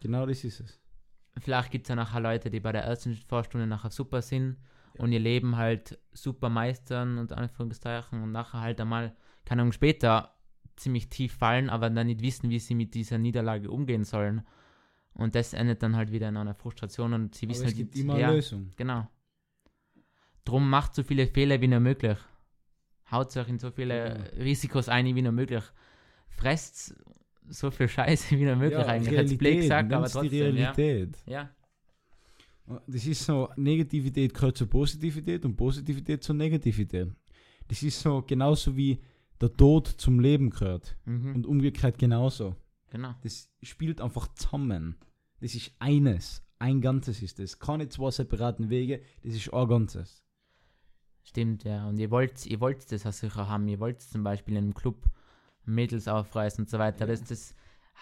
Genau 0.00 0.26
das 0.26 0.44
ist 0.44 0.60
es. 0.60 0.78
Vielleicht 1.38 1.70
gibt 1.70 1.86
es 1.86 1.88
ja 1.88 1.96
nachher 1.96 2.20
Leute, 2.20 2.50
die 2.50 2.60
bei 2.60 2.72
der 2.72 2.84
ersten 2.84 3.14
Vorstunde 3.14 3.66
nachher 3.66 3.90
super 3.90 4.20
sind 4.20 4.58
und 4.98 5.12
ihr 5.12 5.18
Leben 5.18 5.56
halt 5.56 5.98
super 6.12 6.50
meistern 6.50 7.16
und 7.16 7.32
Anführungszeichen 7.32 8.22
und 8.22 8.30
nachher 8.30 8.60
halt 8.60 8.80
einmal, 8.80 9.16
keine 9.46 9.62
Ahnung, 9.62 9.72
später 9.72 10.34
ziemlich 10.76 11.08
tief 11.08 11.32
fallen, 11.32 11.70
aber 11.70 11.88
dann 11.88 12.06
nicht 12.06 12.20
wissen, 12.20 12.50
wie 12.50 12.58
sie 12.58 12.74
mit 12.74 12.94
dieser 12.94 13.16
Niederlage 13.16 13.70
umgehen 13.70 14.04
sollen. 14.04 14.42
Und 15.14 15.34
das 15.34 15.54
endet 15.54 15.82
dann 15.82 15.96
halt 15.96 16.12
wieder 16.12 16.28
in 16.28 16.36
einer 16.36 16.54
Frustration 16.54 17.12
und 17.14 17.34
sie 17.34 17.46
Aber 17.46 17.50
wissen 17.54 17.62
es 17.62 17.68
halt 17.68 17.76
gibt 17.76 17.96
immer 17.96 18.18
ja, 18.18 18.30
Lösung. 18.30 18.72
Genau. 18.76 19.06
Drum 20.44 20.68
macht 20.68 20.94
so 20.94 21.02
viele 21.02 21.26
Fehler 21.26 21.60
wie 21.60 21.68
nur 21.68 21.80
möglich. 21.80 22.18
Haut 23.10 23.36
euch 23.36 23.48
in 23.48 23.58
so 23.58 23.70
viele 23.70 24.08
Ja. 24.08 24.42
Risikos 24.42 24.88
ein 24.88 25.06
wie 25.14 25.22
nur 25.22 25.32
möglich. 25.32 25.64
Fresst 26.28 26.94
so 27.48 27.70
viel 27.70 27.88
Scheiße 27.88 28.36
wie 28.38 28.44
nur 28.44 28.56
möglich 28.56 28.80
Ja, 28.80 28.86
eigentlich. 28.86 29.12
Jetzt 29.12 29.38
blöd 29.38 29.56
gesagt, 29.56 29.92
aber 29.92 30.00
nenn's 30.02 30.12
die 30.12 30.18
trotzdem. 30.18 30.56
Ja. 30.56 30.70
Realität. 30.72 31.18
ja, 31.26 31.50
Das 32.86 33.06
ist 33.06 33.24
so, 33.24 33.50
Negativität 33.56 34.32
gehört 34.34 34.56
zur 34.56 34.68
Positivität 34.68 35.44
und 35.44 35.54
Positivität 35.56 36.22
zur 36.22 36.34
Negativität. 36.34 37.08
Das 37.68 37.82
ist 37.82 38.00
so 38.00 38.22
genauso 38.22 38.76
wie 38.76 38.98
der 39.40 39.52
Tod 39.52 39.86
zum 39.88 40.20
Leben 40.20 40.50
gehört. 40.50 40.96
mhm. 41.04 41.34
Und 41.36 41.46
umgekehrt 41.46 41.98
genauso. 41.98 42.56
genau. 42.90 43.14
Das 43.22 43.50
spielt 43.62 44.00
einfach 44.00 44.28
zusammen. 44.34 44.96
Das 45.40 45.54
ist 45.54 45.72
eines. 45.78 46.42
Ein 46.58 46.80
Ganzes 46.80 47.20
ist 47.20 47.38
das. 47.38 47.58
Keine 47.58 47.88
zwei 47.88 48.10
separaten 48.10 48.70
Wege, 48.70 49.02
das 49.22 49.34
ist 49.34 49.52
ein 49.52 49.68
Ganzes. 49.68 50.23
Stimmt, 51.24 51.64
ja. 51.64 51.88
Und 51.88 51.98
ihr 51.98 52.10
wollt, 52.10 52.44
ihr 52.46 52.60
wollt 52.60 52.90
das 52.92 53.06
auch 53.06 53.12
sicher 53.12 53.48
haben. 53.48 53.66
Ihr 53.68 53.80
wollt 53.80 54.00
zum 54.02 54.22
Beispiel 54.22 54.56
in 54.56 54.64
einem 54.64 54.74
Club 54.74 55.08
Mädels 55.64 56.06
aufreißen 56.08 56.64
und 56.64 56.68
so 56.70 56.78
weiter. 56.78 57.00
Ja. 57.00 57.06
Das, 57.06 57.24
das 57.24 57.54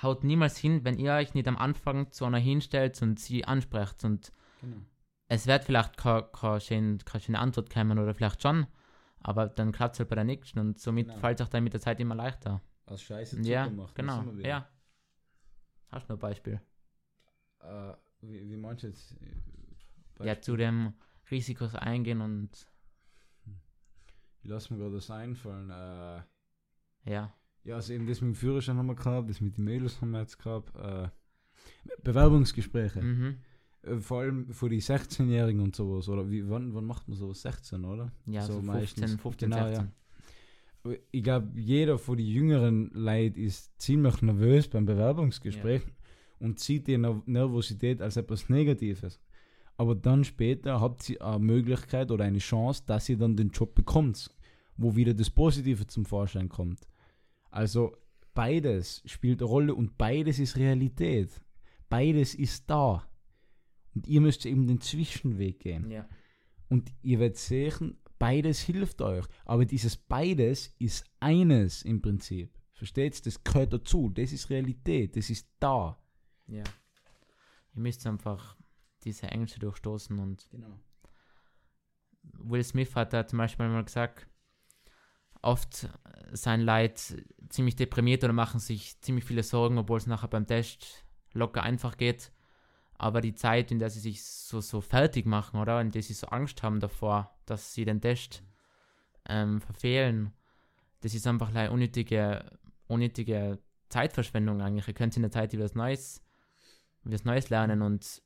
haut 0.03 0.25
niemals 0.25 0.59
hin, 0.59 0.85
wenn 0.85 0.99
ihr 0.99 1.13
euch 1.13 1.33
nicht 1.35 1.47
am 1.49 1.57
Anfang 1.57 2.11
zu 2.11 2.25
einer 2.25 2.39
hinstellt 2.39 3.01
und 3.03 3.19
sie 3.21 3.45
ansprecht. 3.45 4.05
Und 4.05 4.33
Genau. 4.61 4.77
es 5.29 5.47
wird 5.47 5.65
vielleicht 5.65 5.97
keine, 5.97 6.29
keine, 6.33 6.61
schöne, 6.61 6.99
keine 6.99 7.39
Antwort 7.39 7.71
kommen 7.73 7.99
oder 7.99 8.15
vielleicht 8.15 8.43
schon, 8.43 8.67
aber 9.21 9.47
dann 9.49 9.73
klappt 9.73 9.95
es 9.95 10.01
halt 10.01 10.09
bei 10.09 10.15
der 10.17 10.25
nächsten 10.25 10.59
und 10.59 10.79
somit 10.81 11.09
Genau. 11.09 11.19
fällt 11.21 11.41
es 11.41 11.47
auch 11.47 11.51
dann 11.51 11.65
mit 11.65 11.73
der 11.73 11.81
Zeit 11.81 12.01
immer 12.01 12.15
leichter. 12.17 12.61
Aus 12.87 13.03
Scheiße 13.03 13.37
Zucker 13.37 13.49
Ja, 13.49 13.69
machen. 13.71 13.93
genau. 13.95 14.23
Ja. 14.41 14.69
Hast 15.91 16.09
du 16.09 16.13
noch 16.13 16.19
ein 16.19 16.21
Beispiel? 16.21 16.61
Äh, 17.61 17.93
wie, 18.23 18.51
wie 18.51 18.57
meinst 18.57 18.83
du 18.83 18.89
jetzt? 18.89 19.13
äh, 19.21 19.27
Ja, 20.19 20.25
Beispiel? 20.35 20.41
zu 20.43 20.57
dem 20.57 20.95
Risikos 21.31 21.75
eingehen 21.75 22.21
und 22.21 22.51
Ich 24.43 24.49
lasse 24.51 24.73
mir 24.73 24.81
gerade 24.81 24.95
das 24.97 25.11
einfallen. 25.11 25.71
Äh, 25.71 26.23
ja. 27.13 27.33
ja, 27.65 27.75
also 27.77 27.93
eben 27.93 28.07
das 28.07 28.21
mit 28.21 28.29
dem 28.31 28.35
Führerschein 28.35 28.77
haben 28.77 28.87
wir 28.87 28.95
gehabt, 28.97 29.29
das 29.31 29.41
mit 29.41 29.57
den 29.57 29.65
Mädels 29.65 30.01
haben 30.01 30.11
wir 30.11 30.21
jetzt 30.21 30.39
gehabt. 30.39 30.75
Äh, 30.77 31.09
Bewerbungsgespräche. 32.03 33.01
Mhm. 33.03 33.37
Äh, 33.83 33.97
vor 33.99 34.21
allem 34.21 34.53
für 34.53 34.69
die 34.69 34.81
16-Jährigen 34.83 35.61
und 35.61 35.77
sowas. 35.77 36.09
Oder 36.09 36.31
wie, 36.31 36.49
wann, 36.49 36.75
wann 36.75 36.85
macht 36.85 37.09
man 37.09 37.17
sowas? 37.17 37.43
16, 37.43 37.85
oder? 37.85 38.13
Ja, 38.27 38.43
so, 38.43 38.55
So 38.55 38.61
15, 38.63 38.67
meistens. 38.75 39.21
15, 39.23 39.51
Genau, 39.51 39.67
16. 39.69 39.93
Ich 41.13 41.23
glaube, 41.23 41.49
jeder 41.61 41.97
von 41.99 42.17
den 42.17 42.27
jüngeren 42.27 42.91
Leuten 42.93 43.39
ist 43.41 43.81
ziemlich 43.81 44.21
nervös 44.23 44.67
beim 44.69 44.85
Bewerbungsgespräch 44.85 45.83
und 46.41 46.59
sieht 46.59 46.89
die 46.89 46.99
Ner- 46.99 47.23
Nervosität 47.27 48.03
als 48.03 48.17
etwas 48.17 48.49
Negatives. 48.49 49.21
Aber 49.77 49.95
dann 49.95 50.25
später 50.25 50.81
habt 50.81 51.09
ihr 51.09 51.23
eine 51.23 51.39
Möglichkeit 51.39 52.11
oder 52.11 52.25
eine 52.25 52.39
Chance, 52.39 52.83
dass 52.87 53.09
ihr 53.09 53.19
dann 53.19 53.37
den 53.37 53.51
Job 53.51 53.75
bekommt, 53.75 54.31
wo 54.77 54.97
wieder 54.97 55.15
das 55.15 55.31
Positive 55.31 55.87
zum 55.87 56.05
Vorschein 56.05 56.49
kommt. 56.49 56.87
Also 57.51 57.97
beides 58.35 59.03
spielt 59.07 59.41
eine 59.41 59.49
Rolle 59.49 59.75
und 59.75 59.99
beides 59.99 60.39
ist 60.39 60.57
Realität. 60.57 61.41
Beides 61.89 62.35
ist 62.35 62.69
da. 62.71 63.07
Und 63.95 64.07
ihr 64.07 64.21
müsst 64.21 64.47
eben 64.47 64.67
den 64.67 64.81
Zwischenweg 64.81 65.61
gehen. 65.61 65.91
Ja. 65.91 66.09
Und 66.69 66.91
ihr 67.03 67.19
werdet 67.19 67.37
sehen, 67.37 67.99
beides 68.19 68.61
hilft 68.61 69.03
euch. 69.03 69.27
Aber 69.45 69.67
dieses 69.67 69.97
beides 69.97 70.75
ist 70.79 71.05
eines 71.21 71.83
im 71.83 72.01
Prinzip. 72.01 72.51
Versteht? 72.73 73.27
Das 73.27 73.45
gehört 73.45 73.73
dazu. 73.73 74.09
Das 74.09 74.33
ist 74.33 74.49
Realität. 74.49 75.17
Das 75.17 75.29
ist 75.29 75.47
da. 75.61 75.99
Ja. 76.47 76.65
Ihr 77.75 77.81
müsst 77.81 78.07
einfach 78.07 78.57
diese 79.05 79.29
Ängste 79.29 79.59
durchstoßen 79.61 80.19
und 80.19 80.49
Genau. 80.51 80.79
Will 82.23 82.63
Smith 82.63 82.95
hat 82.95 83.13
da 83.13 83.27
zum 83.27 83.39
Beispiel 83.39 83.69
mal 83.69 83.85
gesagt, 83.85 84.27
oft 85.43 85.89
sein 86.33 86.61
Leid 86.61 87.25
ziemlich 87.49 87.77
deprimiert 87.77 88.25
oder 88.25 88.33
machen 88.33 88.61
sich 88.61 89.01
ziemlich 89.01 89.25
viele 89.25 89.43
Sorgen, 89.43 89.79
obwohl 89.79 89.99
es 89.99 90.07
nachher 90.07 90.29
beim 90.29 90.47
Test 90.47 91.05
locker 91.33 91.63
einfach 91.63 91.97
geht. 91.97 92.33
Aber 92.95 93.21
die 93.21 93.35
Zeit, 93.35 93.73
in 93.73 93.81
der 93.81 93.91
sie 93.91 93.99
sich 93.99 94.25
so, 94.25 94.61
so 94.61 94.81
fertig 94.81 95.27
machen, 95.27 95.59
oder? 95.59 95.81
In 95.81 95.91
der 95.91 96.03
sie 96.03 96.15
so 96.15 96.29
Angst 96.29 96.63
haben 96.63 96.79
davor, 96.79 97.37
dass 97.47 97.75
sie 97.75 97.85
den 97.85 98.01
Test 98.01 98.45
ähm, 99.29 99.61
verfehlen, 99.61 100.33
das 101.01 101.15
ist 101.15 101.27
einfach 101.27 101.49
eine 101.49 101.73
unnötige, 101.73 102.59
unnötige 102.87 103.59
Zeitverschwendung 103.89 104.63
eigentlich. 104.63 104.87
Ihr 104.87 104.95
könnt 104.95 105.17
in 105.17 105.23
der 105.23 105.33
Zeit 105.33 105.53
wieder 105.53 105.65
was 105.65 105.75
Neues, 105.75 106.23
was 107.03 107.25
Neues 107.25 107.51
lernen 107.51 107.83
und 107.83 108.23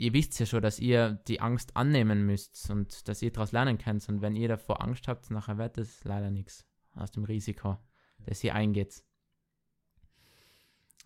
ihr 0.00 0.14
wisst 0.14 0.38
ja 0.40 0.46
schon, 0.46 0.62
dass 0.62 0.78
ihr 0.78 1.20
die 1.28 1.40
Angst 1.40 1.76
annehmen 1.76 2.24
müsst 2.24 2.70
und 2.70 3.06
dass 3.06 3.20
ihr 3.20 3.30
daraus 3.30 3.52
lernen 3.52 3.76
könnt. 3.76 4.08
Und 4.08 4.22
wenn 4.22 4.34
ihr 4.34 4.48
davor 4.48 4.82
Angst 4.82 5.06
habt, 5.08 5.30
nachher 5.30 5.58
wird 5.58 5.76
das 5.76 6.02
leider 6.04 6.30
nichts 6.30 6.66
aus 6.94 7.10
dem 7.10 7.24
Risiko, 7.24 7.76
das 8.24 8.42
ihr 8.42 8.54
eingeht. 8.54 9.04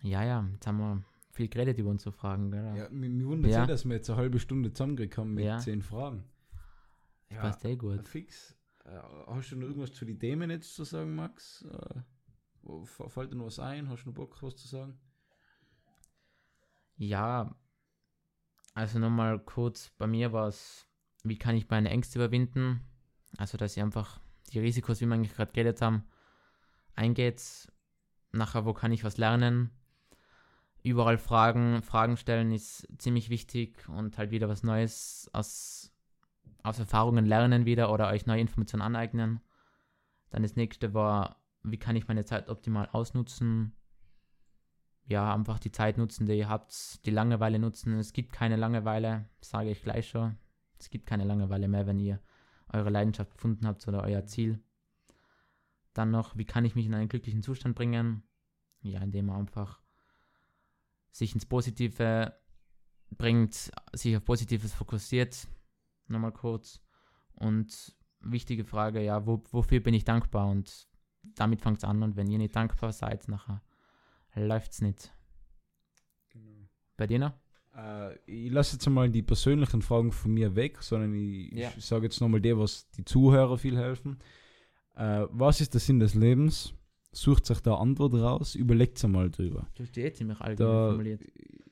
Ja, 0.01 0.23
ja, 0.23 0.47
jetzt 0.53 0.65
haben 0.65 0.77
wir 0.77 1.03
viel 1.31 1.49
geredet 1.49 1.77
über 1.77 1.89
unsere 1.89 2.13
Fragen, 2.13 2.51
gell? 2.51 2.75
Ja, 2.77 2.89
mir, 2.89 3.09
mir 3.09 3.25
wundert 3.27 3.51
Ja. 3.51 3.59
ja. 3.59 3.65
dass 3.65 3.83
wir 3.85 3.95
jetzt 3.95 4.09
eine 4.09 4.17
halbe 4.17 4.39
Stunde 4.39 4.71
zusammengekommen 4.71 5.33
mit 5.33 5.43
Ja. 5.45 5.57
zehn 5.59 5.81
Fragen. 5.81 6.23
Das 7.29 7.39
passt 7.39 7.65
eh 7.65 7.75
gut. 7.75 8.07
Fix. 8.07 8.55
Äh, 8.85 8.97
hast 9.27 9.51
du 9.51 9.57
noch 9.57 9.67
irgendwas 9.67 9.91
zu 9.91 10.05
den 10.05 10.19
Themen 10.19 10.49
jetzt 10.49 10.73
zu 10.73 10.85
sagen, 10.85 11.15
Max? 11.15 11.65
Äh, 11.65 12.85
fällt 13.09 13.33
dir 13.33 13.35
noch 13.35 13.47
was 13.47 13.59
ein? 13.59 13.89
Hast 13.89 14.03
du 14.05 14.09
noch 14.09 14.15
Bock, 14.15 14.41
was 14.41 14.55
zu 14.55 14.67
sagen? 14.69 14.97
Ja, 16.97 17.53
also 18.75 18.99
nochmal 18.99 19.39
kurz, 19.39 19.89
bei 19.97 20.05
mir 20.05 20.33
war 20.33 20.49
es, 20.49 20.85
wie 21.23 21.37
kann 21.37 21.55
ich 21.55 21.69
meine 21.69 21.89
Ängste 21.89 22.19
überwinden? 22.19 22.81
Also, 23.37 23.57
dass 23.57 23.75
ich 23.75 23.81
einfach 23.81 24.19
die 24.51 24.59
Risikos, 24.59 25.01
wie 25.01 25.05
wir 25.05 25.17
gerade 25.17 25.51
geredet 25.51 25.81
haben, 25.81 26.03
eingeht. 26.93 27.71
Nachher, 28.31 28.65
wo 28.65 28.73
kann 28.73 28.91
ich 28.91 29.03
was 29.03 29.17
lernen? 29.17 29.71
Überall 30.83 31.17
Fragen, 31.17 31.81
Fragen 31.81 32.17
stellen 32.17 32.51
ist 32.51 32.87
ziemlich 32.97 33.29
wichtig 33.29 33.87
und 33.89 34.17
halt 34.17 34.29
wieder 34.31 34.49
was 34.49 34.61
Neues 34.61 35.29
aus, 35.33 35.91
aus 36.61 36.77
Erfahrungen 36.77 37.25
lernen 37.25 37.65
wieder 37.65 37.91
oder 37.91 38.09
euch 38.09 38.25
neue 38.25 38.41
Informationen 38.41 38.81
aneignen. 38.81 39.39
Dann 40.29 40.43
das 40.43 40.57
nächste 40.57 40.93
war, 40.93 41.41
wie 41.63 41.79
kann 41.79 41.95
ich 41.95 42.07
meine 42.07 42.25
Zeit 42.25 42.49
optimal 42.49 42.89
ausnutzen? 42.91 43.73
Ja, 45.07 45.33
einfach 45.33 45.59
die 45.59 45.71
Zeit 45.71 45.97
nutzen, 45.97 46.25
die 46.25 46.33
ihr 46.33 46.49
habt, 46.49 47.05
die 47.05 47.11
Langeweile 47.11 47.59
nutzen. 47.59 47.97
Es 47.99 48.11
gibt 48.11 48.33
keine 48.33 48.55
Langeweile, 48.55 49.29
sage 49.39 49.69
ich 49.69 49.83
gleich 49.83 50.09
schon. 50.09 50.37
Es 50.79 50.89
gibt 50.89 51.05
keine 51.05 51.23
Langeweile 51.23 51.67
mehr, 51.67 51.85
wenn 51.85 51.99
ihr 51.99 52.19
eure 52.73 52.89
Leidenschaft 52.89 53.31
gefunden 53.31 53.67
habt 53.67 53.87
oder 53.87 54.03
euer 54.03 54.25
Ziel. 54.25 54.63
Dann 55.93 56.11
noch, 56.11 56.35
wie 56.35 56.45
kann 56.45 56.65
ich 56.65 56.75
mich 56.75 56.87
in 56.87 56.93
einen 56.93 57.07
glücklichen 57.07 57.43
Zustand 57.43 57.75
bringen? 57.75 58.23
Ja, 58.81 59.01
indem 59.01 59.27
man 59.27 59.41
einfach 59.41 59.81
sich 61.11 61.33
ins 61.33 61.45
Positive 61.45 62.33
bringt, 63.11 63.71
sich 63.93 64.17
auf 64.17 64.25
Positives 64.25 64.73
fokussiert. 64.73 65.47
Nochmal 66.07 66.33
kurz. 66.33 66.81
Und 67.33 67.95
wichtige 68.19 68.65
Frage, 68.65 69.01
ja, 69.03 69.25
wo, 69.25 69.43
wofür 69.51 69.79
bin 69.79 69.93
ich 69.93 70.03
dankbar? 70.03 70.47
Und 70.47 70.87
damit 71.35 71.61
fängt 71.61 71.77
es 71.77 71.83
an. 71.83 72.03
Und 72.03 72.15
wenn 72.15 72.29
ihr 72.29 72.39
nicht 72.39 72.55
dankbar 72.55 72.91
seid, 72.91 73.27
nachher 73.27 73.61
läuft's 74.35 74.81
nicht. 74.81 75.11
Bei 76.97 77.07
dir 77.07 77.19
noch? 77.19 77.33
Äh, 77.75 78.15
ich 78.25 78.51
lasse 78.51 78.75
jetzt 78.77 78.87
mal 78.89 79.09
die 79.09 79.21
persönlichen 79.21 79.81
Fragen 79.81 80.11
von 80.11 80.33
mir 80.33 80.55
weg, 80.55 80.81
sondern 80.81 81.13
ich, 81.13 81.51
Ja. 81.51 81.71
ich 81.77 81.85
sage 81.85 82.05
jetzt 82.05 82.21
nochmal 82.21 82.41
dir, 82.41 82.57
was 82.57 82.89
die 82.91 83.03
Zuhörer 83.03 83.57
viel 83.57 83.77
helfen. 83.77 84.19
Äh, 84.95 85.25
was 85.29 85.59
ist 85.61 85.73
der 85.73 85.81
Sinn 85.81 85.99
des 85.99 86.13
Lebens? 86.15 86.73
Sucht 87.11 87.45
sich 87.45 87.59
da 87.61 87.75
Antwort 87.75 88.13
raus, 88.13 88.55
überlegt 88.55 89.03
einmal 89.03 89.29
drüber. 89.29 89.67
Du 89.75 89.83
hast 89.83 89.95
die 89.95 90.01
eh 90.01 90.11
ziemlich 90.13 90.39
allgemein 90.39 90.73
Da, 90.73 90.87
formuliert. 90.89 91.21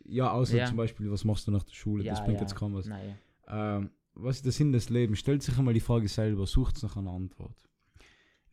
ja, 0.06 0.32
außer 0.32 0.58
Ja. 0.58 0.65
zum 0.65 0.78
Beispiel, 0.78 1.10
was 1.12 1.23
machst 1.26 1.47
du 1.47 1.52
nach 1.52 1.63
der 1.63 1.73
Schule? 1.73 2.04
das 2.04 2.23
bringt 2.23 2.39
jetzt 2.41 2.56
kaum 2.56 2.73
was. 2.73 2.86
Nein. 2.86 3.15
Ähm, 3.47 3.89
was 4.13 4.38
ist 4.38 4.45
der 4.45 4.52
Sinn 4.52 4.71
des 4.71 4.89
Lebens? 4.89 5.19
Stellt 5.19 5.41
sich 5.43 5.58
einmal 5.58 5.73
die 5.73 5.80
Frage 5.80 6.08
selber, 6.08 6.45
sucht 6.47 6.82
nach 6.84 6.95
einer 6.97 7.12
Antwort. 7.12 7.56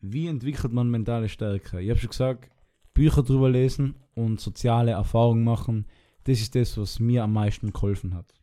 Wie 0.01 0.27
entwickelt 0.27 0.73
man 0.73 0.89
mentale 0.89 1.29
Stärke? 1.29 1.79
Ich 1.81 1.89
habe 1.89 1.99
schon 1.99 2.09
gesagt, 2.09 2.49
Bücher 2.93 3.23
drüber 3.23 3.49
lesen 3.49 3.95
und 4.15 4.39
soziale 4.39 4.91
Erfahrungen 4.91 5.43
machen, 5.43 5.85
das 6.25 6.39
ist 6.41 6.55
das, 6.55 6.77
was 6.77 6.99
mir 6.99 7.23
am 7.23 7.33
meisten 7.33 7.71
geholfen 7.71 8.13
hat. 8.13 8.33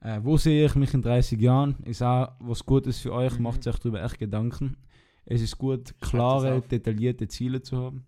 Äh, 0.00 0.20
wo 0.22 0.36
sehe 0.36 0.66
ich 0.66 0.74
mich 0.74 0.94
in 0.94 1.02
30 1.02 1.40
Jahren? 1.40 1.76
Ist 1.84 2.02
auch 2.02 2.32
was 2.38 2.64
Gutes 2.64 3.00
für 3.00 3.12
euch, 3.12 3.36
Mhm. 3.36 3.42
macht 3.44 3.66
euch 3.66 3.78
darüber 3.78 4.02
echt 4.04 4.18
Gedanken. 4.18 4.76
Es 5.24 5.42
ist 5.42 5.58
gut, 5.58 5.94
klare, 6.00 6.60
detaillierte 6.62 7.26
Ziele 7.28 7.60
zu 7.62 7.76
haben. 7.78 8.06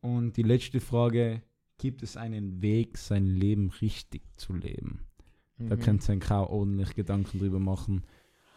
Und 0.00 0.36
die 0.36 0.42
letzte 0.42 0.80
Frage, 0.80 1.42
gibt 1.78 2.02
es 2.02 2.16
einen 2.16 2.60
Weg, 2.60 2.98
sein 2.98 3.24
Leben 3.26 3.70
richtig 3.80 4.22
zu 4.36 4.52
leben? 4.52 5.00
Da 5.58 5.76
Mhm. 5.76 5.80
könnt 5.80 6.08
ihr 6.08 6.16
euch 6.16 6.30
auch 6.30 6.50
ordentlich 6.50 6.94
Gedanken 6.94 7.38
drüber 7.38 7.58
machen. 7.58 8.04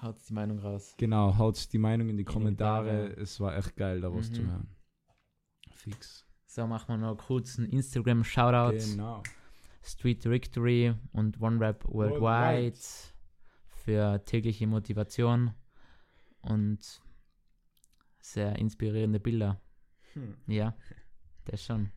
Haut 0.01 0.17
die 0.27 0.33
Meinung 0.33 0.59
raus. 0.59 0.95
Genau, 0.97 1.37
haut 1.37 1.71
die 1.71 1.77
Meinung 1.77 2.09
in 2.09 2.17
die 2.17 2.25
die 2.25 2.31
Kommentare. 2.31 2.87
Kommentare. 2.89 3.21
Es 3.21 3.39
war 3.39 3.55
echt 3.57 3.75
geil, 3.77 4.01
da 4.01 4.13
was 4.13 4.29
Mhm. 4.29 4.33
zu 4.33 4.41
hören. 4.47 4.67
Fix. 5.83 6.25
So, 6.47 6.67
machen 6.67 6.87
wir 6.89 6.97
noch 6.97 7.17
kurz 7.17 7.57
einen 7.57 7.69
Instagram-Shoutout. 7.69 8.77
Genau. 8.77 9.23
Street 9.83 10.23
Victory 10.25 10.93
und 11.11 11.41
One 11.41 11.59
Rap 11.59 11.83
Worldwide 11.85 12.21
Worldwide. 12.21 12.79
für 13.83 14.23
tägliche 14.25 14.65
Motivation 14.67 15.51
und 16.41 17.01
sehr 18.21 18.55
inspirierende 18.57 19.19
Bilder. 19.19 19.59
Hm. 20.13 20.35
Ja, 20.47 20.75
das 21.45 21.63
schon. 21.65 21.91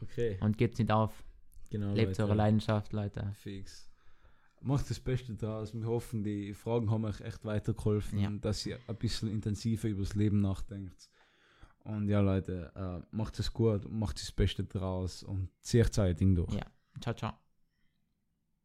Okay. 0.00 0.38
Und 0.40 0.56
gebt's 0.56 0.78
nicht 0.78 0.90
auf. 0.90 1.12
Genau. 1.70 1.92
Lebt 1.92 2.08
Leute. 2.12 2.22
eure 2.24 2.34
Leidenschaft, 2.34 2.92
Leute. 2.92 3.32
Fix. 3.34 3.90
Macht 4.62 4.88
das 4.90 5.00
Beste 5.00 5.34
draus. 5.34 5.74
Wir 5.74 5.86
hoffen, 5.86 6.22
die 6.22 6.52
Fragen 6.54 6.90
haben 6.90 7.04
euch 7.04 7.20
echt 7.20 7.44
weitergeholfen, 7.44 8.18
Ja. 8.18 8.30
dass 8.30 8.64
ihr 8.66 8.78
ein 8.88 8.96
bisschen 8.96 9.30
intensiver 9.30 9.88
über 9.88 10.02
das 10.02 10.14
Leben 10.14 10.40
nachdenkt. 10.40 11.10
Und 11.84 12.08
ja, 12.08 12.20
Leute, 12.20 12.72
äh, 12.74 13.06
macht 13.14 13.38
es 13.38 13.52
gut, 13.52 13.90
macht 13.90 14.20
das 14.20 14.32
Beste 14.32 14.64
draus 14.64 15.22
und 15.22 15.48
zieht 15.60 15.98
euer 15.98 16.14
Ding 16.14 16.34
durch. 16.34 16.52
Ja. 16.52 16.66
Ciao, 17.00 17.14
ciao. 17.14 17.32